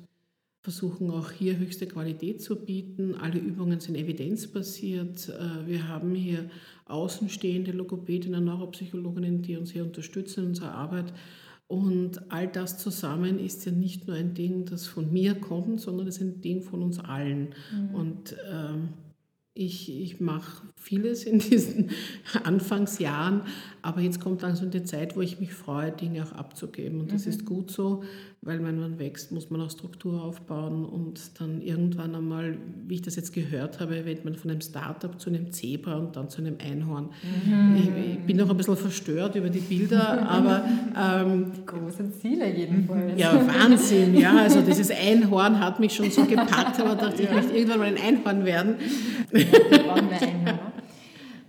versuchen 0.65 1.11
auch 1.11 1.31
hier 1.31 1.59
höchste 1.59 1.87
Qualität 1.87 2.41
zu 2.41 2.57
bieten. 2.57 3.15
Alle 3.15 3.39
Übungen 3.39 3.81
sind 3.81 3.97
evidenzbasiert. 3.97 5.29
Äh, 5.29 5.67
wir 5.67 5.89
haben 5.89 6.15
hier 6.15 6.49
außenstehende 6.87 7.71
Logopädinnen, 7.73 8.43
Neuropsychologinnen, 8.43 9.43
die 9.43 9.59
uns 9.59 9.73
hier 9.73 9.85
unterstützen 9.85 10.41
in 10.41 10.49
unserer 10.49 10.73
Arbeit. 10.73 11.13
Und 11.67 12.33
all 12.33 12.49
das 12.49 12.79
zusammen 12.79 13.39
ist 13.39 13.67
ja 13.67 13.73
nicht 13.73 14.07
nur 14.07 14.17
ein 14.17 14.33
Ding, 14.33 14.65
das 14.65 14.87
von 14.87 15.13
mir 15.13 15.35
kommt, 15.35 15.83
sondern 15.83 16.07
es 16.07 16.17
ist 16.17 16.23
ein 16.23 16.41
Ding 16.41 16.63
von 16.63 16.83
uns 16.83 16.99
allen. 16.99 17.55
Mhm. 17.71 17.95
Und 17.95 18.37
ähm, 18.51 18.89
ich, 19.55 19.89
ich 20.03 20.21
mache 20.21 20.67
vieles 20.75 21.25
in 21.25 21.39
diesen 21.39 21.91
Anfangsjahren, 22.45 23.43
aber 23.83 24.01
jetzt 24.01 24.21
kommt 24.21 24.43
langsam 24.43 24.71
die 24.71 24.83
Zeit, 24.83 25.17
wo 25.17 25.21
ich 25.21 25.39
mich 25.39 25.53
freue, 25.55 25.93
Dinge 25.93 26.25
auch 26.25 26.33
abzugeben. 26.33 27.01
Und 27.01 27.13
das 27.13 27.25
mhm. 27.25 27.31
ist 27.31 27.45
gut 27.45 27.71
so, 27.71 28.03
weil 28.45 28.65
wenn 28.65 28.79
man 28.79 28.99
wächst, 28.99 29.33
muss 29.33 29.51
man 29.51 29.61
auch 29.61 29.71
Struktur 29.71 30.23
aufbauen 30.23 30.85
und 30.85 31.41
dann 31.41 31.63
irgendwann 31.63 32.15
einmal, 32.15 32.59
wie 32.87 32.95
ich 32.95 33.03
das 33.03 33.17
jetzt 33.17 33.33
gehört 33.33 33.81
habe, 33.81 34.05
wird 34.05 34.25
man 34.25 34.35
von 34.37 34.51
einem 34.51 34.61
Startup 34.61 35.19
zu 35.21 35.31
einem 35.31 35.51
Zebra 35.51 35.97
und 35.97 36.17
dann 36.17 36.29
zu 36.29 36.43
einem 36.43 36.57
Einhorn. 36.63 37.11
Mhm. 37.23 37.77
Ich, 37.77 38.13
ich, 38.13 38.21
bin 38.21 38.37
noch 38.37 38.51
ein 38.51 38.57
bisschen 38.57 38.77
verstört 38.77 39.35
über 39.37 39.51
die 39.51 39.61
Bilder, 39.61 40.29
aber... 40.29 40.65
Ähm, 40.97 41.53
Große 41.67 42.11
Ziele 42.13 42.51
jedenfalls. 42.55 43.19
Ja, 43.19 43.35
Wahnsinn, 43.47 44.15
ja. 44.15 44.37
Also 44.37 44.61
dieses 44.61 44.91
Einhorn 44.91 45.59
hat 45.61 45.81
mich 45.81 45.95
schon 45.95 46.11
so 46.11 46.25
gepackt, 46.25 46.81
aber 46.81 46.95
dachte, 46.95 47.23
ich 47.23 47.31
möchte 47.31 47.53
irgendwann 47.57 47.79
mal 47.79 47.89
ein 47.89 47.99
Einhorn 47.99 48.45
werden 48.45 48.77
brauchen 49.35 50.11
wir 50.11 50.23
Einhörner. 50.23 50.73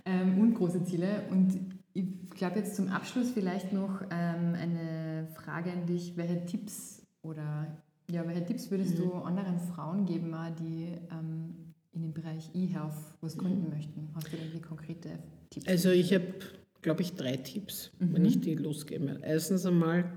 Ähm, 0.04 0.38
und 0.40 0.54
große 0.54 0.84
Ziele. 0.84 1.22
Und 1.30 1.75
ich 1.96 2.30
glaube 2.30 2.58
jetzt 2.58 2.76
zum 2.76 2.88
Abschluss 2.88 3.30
vielleicht 3.30 3.72
noch 3.72 4.02
ähm, 4.10 4.54
eine 4.54 5.28
Frage 5.34 5.72
an 5.72 5.86
dich. 5.86 6.16
Welche 6.16 6.44
Tipps 6.44 7.02
oder 7.22 7.66
ja, 8.10 8.26
welche 8.26 8.44
Tipps 8.44 8.70
würdest 8.70 8.98
mhm. 8.98 9.02
du 9.02 9.12
anderen 9.14 9.58
Frauen 9.58 10.04
geben, 10.04 10.36
die 10.58 10.92
ähm, 11.10 11.74
in 11.92 12.02
dem 12.02 12.12
Bereich 12.12 12.50
E-Health 12.54 12.94
was 13.22 13.38
gründen 13.38 13.64
mhm. 13.64 13.70
möchten? 13.70 14.08
Hast 14.14 14.30
du 14.30 14.36
irgendwie 14.36 14.60
konkrete 14.60 15.18
Tipps? 15.48 15.66
Also 15.66 15.90
ich 15.90 16.12
habe, 16.12 16.34
glaube 16.82 17.00
ich, 17.00 17.14
drei 17.14 17.38
Tipps, 17.38 17.90
mhm. 17.98 18.12
wenn 18.12 18.24
ich 18.26 18.40
die 18.40 18.54
losgebe. 18.54 19.18
Erstens 19.22 19.64
einmal, 19.64 20.12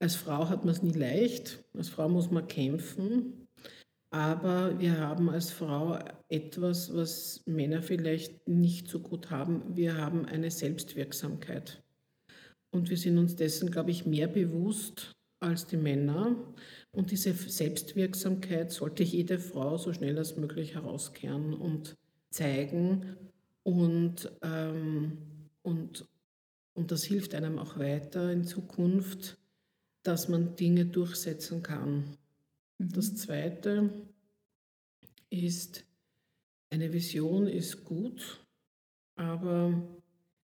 als 0.00 0.16
Frau 0.16 0.48
hat 0.48 0.64
man 0.64 0.74
es 0.74 0.82
nie 0.82 0.92
leicht. 0.92 1.64
Als 1.74 1.88
Frau 1.88 2.08
muss 2.08 2.30
man 2.30 2.48
kämpfen. 2.48 3.37
Aber 4.10 4.78
wir 4.78 4.98
haben 4.98 5.28
als 5.28 5.50
Frau 5.50 5.98
etwas, 6.28 6.94
was 6.94 7.42
Männer 7.46 7.82
vielleicht 7.82 8.48
nicht 8.48 8.88
so 8.88 9.00
gut 9.00 9.30
haben. 9.30 9.76
Wir 9.76 9.96
haben 9.96 10.24
eine 10.24 10.50
Selbstwirksamkeit. 10.50 11.82
Und 12.70 12.88
wir 12.88 12.96
sind 12.96 13.18
uns 13.18 13.36
dessen, 13.36 13.70
glaube 13.70 13.90
ich, 13.90 14.06
mehr 14.06 14.28
bewusst 14.28 15.14
als 15.40 15.66
die 15.66 15.76
Männer. 15.76 16.36
Und 16.90 17.10
diese 17.10 17.32
Selbstwirksamkeit 17.32 18.72
sollte 18.72 19.02
jede 19.04 19.38
Frau 19.38 19.76
so 19.76 19.92
schnell 19.92 20.18
als 20.18 20.36
möglich 20.36 20.74
herauskehren 20.74 21.54
und 21.54 21.96
zeigen. 22.30 23.16
Und, 23.62 24.30
ähm, 24.42 25.18
und, 25.62 26.08
und 26.74 26.90
das 26.90 27.04
hilft 27.04 27.34
einem 27.34 27.58
auch 27.58 27.78
weiter 27.78 28.32
in 28.32 28.44
Zukunft, 28.44 29.38
dass 30.02 30.28
man 30.28 30.56
Dinge 30.56 30.86
durchsetzen 30.86 31.62
kann. 31.62 32.16
Das 32.78 33.12
mhm. 33.12 33.16
Zweite 33.16 33.90
ist, 35.30 35.84
eine 36.70 36.92
Vision 36.92 37.46
ist 37.46 37.84
gut, 37.84 38.40
aber 39.16 39.82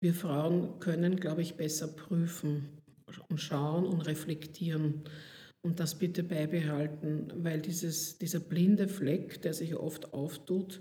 wir 0.00 0.14
Frauen 0.14 0.78
können, 0.80 1.16
glaube 1.16 1.42
ich, 1.42 1.56
besser 1.56 1.88
prüfen 1.88 2.68
und 3.28 3.40
schauen 3.40 3.87
und 3.87 4.02
reflektieren 4.02 5.04
und 5.62 5.80
das 5.80 5.98
bitte 5.98 6.22
beibehalten, 6.22 7.33
weil 7.44 7.61
dieses, 7.61 8.18
dieser 8.18 8.40
blinde 8.40 8.88
Fleck, 8.88 9.42
der 9.42 9.52
sich 9.52 9.74
oft 9.74 10.12
auftut, 10.14 10.80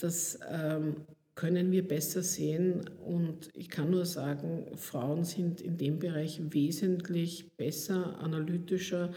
das 0.00 0.38
ähm, 0.48 1.04
können 1.34 1.72
wir 1.72 1.86
besser 1.86 2.22
sehen. 2.22 2.88
Und 3.04 3.48
ich 3.54 3.68
kann 3.68 3.90
nur 3.90 4.06
sagen, 4.06 4.76
Frauen 4.76 5.24
sind 5.24 5.60
in 5.60 5.76
dem 5.78 5.98
Bereich 5.98 6.40
wesentlich 6.52 7.56
besser, 7.56 8.18
analytischer, 8.20 9.12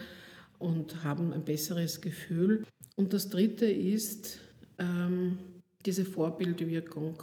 und 0.62 1.04
haben 1.04 1.32
ein 1.32 1.44
besseres 1.44 2.00
Gefühl. 2.00 2.64
Und 2.96 3.12
das 3.12 3.28
Dritte 3.28 3.66
ist 3.66 4.38
ähm, 4.78 5.38
diese 5.84 6.04
Vorbildwirkung. 6.04 7.22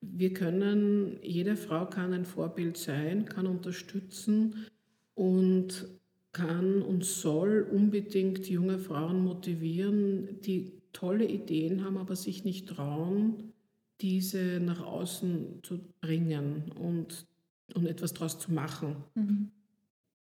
Wir 0.00 0.32
können, 0.32 1.18
jede 1.22 1.56
Frau 1.56 1.86
kann 1.86 2.12
ein 2.12 2.24
Vorbild 2.24 2.76
sein, 2.76 3.26
kann 3.26 3.46
unterstützen 3.46 4.66
und 5.14 5.86
kann 6.32 6.82
und 6.82 7.04
soll 7.04 7.68
unbedingt 7.70 8.48
junge 8.48 8.78
Frauen 8.78 9.22
motivieren, 9.22 10.40
die 10.42 10.72
tolle 10.92 11.26
Ideen 11.26 11.84
haben, 11.84 11.98
aber 11.98 12.16
sich 12.16 12.44
nicht 12.44 12.68
trauen, 12.68 13.52
diese 14.00 14.60
nach 14.60 14.80
außen 14.80 15.60
zu 15.62 15.80
bringen 16.00 16.72
und, 16.72 17.26
und 17.74 17.86
etwas 17.86 18.14
daraus 18.14 18.38
zu 18.38 18.52
machen. 18.52 18.96
Mhm. 19.14 19.50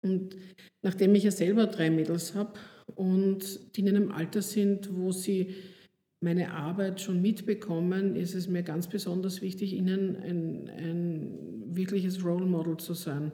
Und 0.03 0.37
nachdem 0.83 1.15
ich 1.15 1.25
ja 1.25 1.31
selber 1.31 1.67
drei 1.67 1.91
Mädels 1.91 2.35
habe 2.35 2.59
und 2.95 3.77
die 3.77 3.81
in 3.81 3.89
einem 3.89 4.11
Alter 4.11 4.43
sind, 4.43 4.95
wo 4.97 5.13
sie 5.13 5.55
meine 6.21 6.53
Arbeit 6.53 7.01
schon 7.01 7.21
mitbekommen, 7.21 8.17
ist 8.17 8.35
es 8.35 8.49
mir 8.49 8.63
ganz 8.63 8.89
besonders 8.89 9.43
wichtig, 9.43 9.73
ihnen 9.75 10.17
ein, 10.17 10.69
ein 10.69 11.77
wirkliches 11.77 12.25
Role 12.25 12.47
Model 12.47 12.77
zu 12.79 12.95
sein. 12.95 13.33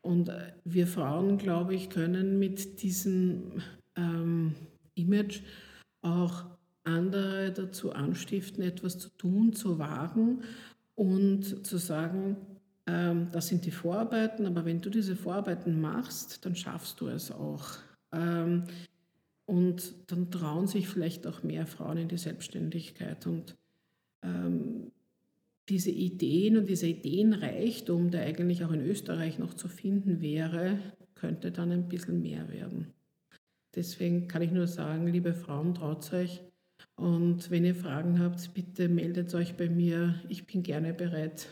Und 0.00 0.30
wir 0.64 0.86
Frauen, 0.86 1.38
glaube 1.38 1.74
ich, 1.74 1.90
können 1.90 2.38
mit 2.38 2.82
diesem 2.82 3.62
ähm, 3.96 4.54
Image 4.94 5.40
auch 6.02 6.44
andere 6.84 7.52
dazu 7.52 7.92
anstiften, 7.92 8.62
etwas 8.62 8.98
zu 8.98 9.08
tun, 9.10 9.52
zu 9.52 9.78
wagen 9.78 10.42
und 10.94 11.66
zu 11.66 11.78
sagen, 11.78 12.36
das 12.86 13.48
sind 13.48 13.66
die 13.66 13.72
Vorarbeiten, 13.72 14.46
aber 14.46 14.64
wenn 14.64 14.80
du 14.80 14.90
diese 14.90 15.16
Vorarbeiten 15.16 15.80
machst, 15.80 16.44
dann 16.46 16.54
schaffst 16.54 17.00
du 17.00 17.08
es 17.08 17.32
auch. 17.32 17.78
Ähm, 18.12 18.64
und 19.44 19.94
dann 20.06 20.30
trauen 20.30 20.68
sich 20.68 20.88
vielleicht 20.88 21.26
auch 21.26 21.42
mehr 21.42 21.66
Frauen 21.66 21.98
in 21.98 22.08
die 22.08 22.16
Selbstständigkeit. 22.18 23.26
Und 23.26 23.56
ähm, 24.22 24.92
diese 25.68 25.90
Ideen 25.90 26.56
und 26.56 26.68
dieser 26.68 26.86
Ideenreichtum, 26.86 28.10
der 28.10 28.22
eigentlich 28.22 28.64
auch 28.64 28.72
in 28.72 28.86
Österreich 28.86 29.38
noch 29.38 29.54
zu 29.54 29.68
finden 29.68 30.20
wäre, 30.20 30.78
könnte 31.16 31.50
dann 31.50 31.72
ein 31.72 31.88
bisschen 31.88 32.22
mehr 32.22 32.48
werden. 32.52 32.92
Deswegen 33.74 34.28
kann 34.28 34.42
ich 34.42 34.52
nur 34.52 34.68
sagen, 34.68 35.08
liebe 35.08 35.34
Frauen, 35.34 35.74
traut 35.74 36.12
euch. 36.12 36.42
Und 36.94 37.50
wenn 37.50 37.64
ihr 37.64 37.74
Fragen 37.74 38.20
habt, 38.20 38.54
bitte 38.54 38.88
meldet 38.88 39.34
euch 39.34 39.56
bei 39.56 39.68
mir. 39.68 40.14
Ich 40.28 40.46
bin 40.46 40.62
gerne 40.62 40.94
bereit, 40.94 41.48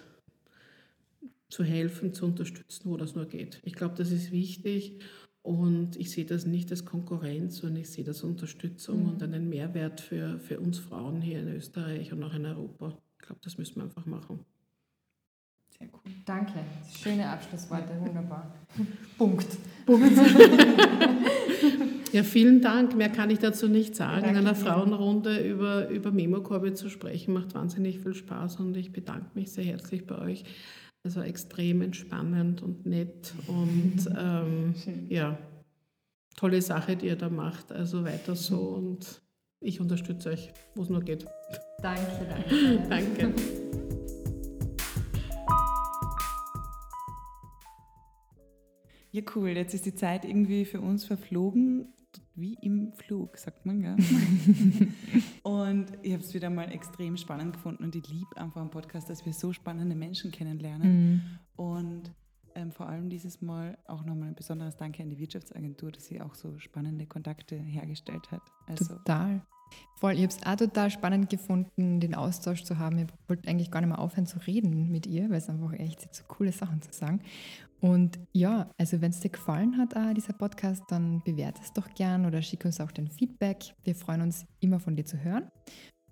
zu 1.49 1.65
helfen, 1.65 2.13
zu 2.13 2.27
unterstützen, 2.27 2.91
wo 2.91 2.97
das 2.97 3.15
nur 3.15 3.27
geht. 3.27 3.61
Ich 3.65 3.75
glaube, 3.75 3.95
das 3.97 4.11
ist 4.11 4.33
wichtig 4.33 5.01
und 5.43 5.97
ich 5.97 6.11
sehe 6.11 6.25
das 6.25 6.47
nicht 6.47 6.71
als 6.71 6.85
Konkurrenz, 6.85 7.59
sondern 7.59 7.83
ich 7.83 7.91
sehe 7.91 8.05
das 8.05 8.17
als 8.17 8.25
Unterstützung 8.25 9.03
mhm. 9.03 9.09
und 9.11 9.23
einen 9.23 9.49
Mehrwert 9.49 10.01
für, 10.01 10.39
für 10.39 10.59
uns 10.61 10.79
Frauen 10.79 11.21
hier 11.21 11.41
in 11.41 11.49
Österreich 11.49 12.13
und 12.13 12.23
auch 12.23 12.35
in 12.35 12.47
Europa. 12.47 12.99
Ich 13.21 13.27
glaube, 13.27 13.41
das 13.45 13.59
müssen 13.59 13.77
wir 13.77 13.85
einfach 13.85 14.07
machen. 14.07 14.41
Sehr 15.79 15.89
cool. 15.93 16.13
Danke. 16.25 16.61
Schöne 16.97 17.29
Abschlussworte, 17.29 17.99
wunderbar. 18.01 18.55
Punkt. 19.19 19.47
Punkt. 19.87 20.19
Ja, 22.15 22.23
vielen 22.23 22.61
Dank. 22.61 22.95
Mehr 22.95 23.09
kann 23.09 23.29
ich 23.31 23.41
dazu 23.41 23.67
nicht 23.67 23.97
sagen. 23.97 24.23
Danke 24.23 24.39
In 24.39 24.47
einer. 24.47 24.55
Frauenrunde 24.55 25.37
über, 25.39 25.89
über 25.89 26.13
Memokorbe 26.13 26.73
zu 26.73 26.89
sprechen, 26.89 27.35
macht 27.35 27.57
wahnsinnig 27.57 27.99
viel 27.99 28.15
Spaß 28.15 28.61
und 28.61 28.77
ich 28.77 28.93
bedanke 28.93 29.31
mich 29.35 29.51
sehr 29.51 29.65
herzlich 29.65 30.07
bei 30.07 30.19
euch. 30.19 30.45
War 31.07 31.27
extrem 31.27 31.83
entspannend 31.83 32.63
und 32.63 32.87
nett 32.87 33.35
und 33.47 34.09
ähm, 34.19 34.75
ja, 35.11 35.39
tolle 36.35 36.63
Sache, 36.63 36.97
die 36.97 37.09
ihr 37.09 37.17
da 37.17 37.29
macht. 37.29 37.71
Also 37.73 38.05
weiter 38.05 38.35
so 38.35 38.71
und 38.71 39.21
ich 39.61 39.81
unterstütze 39.81 40.31
euch, 40.31 40.51
wo 40.75 40.83
es 40.83 40.89
nur 40.89 41.03
geht. 41.03 41.27
Danke, 41.83 42.01
danke. 42.27 42.89
Danke. 42.89 43.35
Ja, 49.13 49.23
cool. 49.37 49.51
Jetzt 49.51 49.75
ist 49.75 49.85
die 49.85 49.95
Zeit 49.95 50.25
irgendwie 50.25 50.65
für 50.65 50.81
uns 50.81 51.05
verflogen, 51.05 51.93
wie 52.37 52.57
im 52.63 52.93
Flug, 52.93 53.37
sagt 53.39 53.65
man, 53.65 53.81
gell? 53.81 53.97
und 55.43 55.87
ich 56.03 56.13
habe 56.13 56.23
es 56.23 56.35
wieder 56.35 56.51
mal 56.51 56.71
extrem 56.73 57.17
spannend 57.17 57.55
gefunden 57.55 57.85
und 57.85 57.95
ich 57.95 58.09
liebe 58.09 58.37
einfach 58.37 58.61
am 58.61 58.71
Podcast, 58.71 59.09
dass 59.09 59.25
wir 59.25 59.33
so 59.33 59.53
spannende 59.53 59.95
Menschen 59.95 60.31
kennenlernen. 60.31 61.13
Mhm. 61.13 61.23
Und 61.57 62.11
ähm, 62.55 62.73
vor 62.73 62.89
allem 62.89 63.09
dieses 63.09 63.41
Mal 63.41 63.79
auch 63.87 64.05
nochmal 64.05 64.29
ein 64.29 64.35
besonderes 64.35 64.77
Danke 64.77 65.03
an 65.03 65.11
die 65.11 65.19
Wirtschaftsagentur, 65.19 65.93
dass 65.93 66.07
sie 66.07 66.21
auch 66.21 66.35
so 66.35 66.59
spannende 66.59 67.07
Kontakte 67.07 67.57
hergestellt 67.57 68.31
hat. 68.31 68.43
Also, 68.67 68.95
Total. 68.97 69.41
Voll, 69.97 70.13
ich 70.13 70.23
habe 70.23 70.29
es 70.29 70.47
auch 70.47 70.57
total 70.57 70.91
spannend 70.91 71.31
gefunden, 71.31 71.99
den 71.99 72.15
Austausch 72.15 72.65
zu 72.65 72.79
haben. 72.79 72.99
Ich 72.99 73.07
wollte 73.29 73.49
eigentlich 73.49 73.71
gar 73.71 73.81
nicht 73.81 73.89
mehr 73.89 73.99
aufhören 73.99 74.27
zu 74.27 74.39
reden 74.39 74.91
mit 74.91 75.07
ihr, 75.07 75.31
weil 75.31 75.39
es 75.39 75.49
einfach 75.49 75.73
echt 75.73 76.15
so 76.15 76.23
coole 76.29 76.53
Sachen 76.53 76.83
zu 76.83 76.93
sagen. 76.93 77.21
Und 77.85 78.19
ja, 78.33 78.71
also 78.79 79.03
wenn 79.03 79.11
es 79.11 79.21
dir 79.21 79.29
gefallen 79.29 79.77
hat, 79.77 79.95
auch 79.95 80.15
dieser 80.15 80.33
Podcast, 80.33 80.83
dann 80.89 81.23
bewerte 81.23 81.61
es 81.63 81.71
doch 81.75 81.93
gern 81.93 82.25
oder 82.25 82.41
schick 82.41 82.65
uns 82.65 82.81
auch 82.81 82.91
den 82.91 83.11
Feedback. 83.11 83.75
Wir 83.83 83.95
freuen 83.95 84.23
uns 84.23 84.47
immer 84.61 84.81
von 84.81 84.97
dir 84.97 85.05
zu 85.05 85.23
hören. 85.23 85.51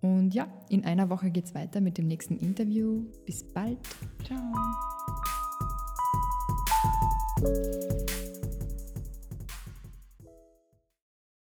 Und 0.03 0.35
ja, 0.35 0.49
in 0.69 0.85
einer 0.85 1.09
Woche 1.09 1.31
geht 1.31 1.47
es 1.47 1.55
weiter 1.55 1.81
mit 1.81 1.97
dem 1.97 2.09
nächsten 2.09 2.37
Interview. 2.37 3.07
Bis 3.25 3.43
bald. 3.55 3.79
ciao. 4.23 4.53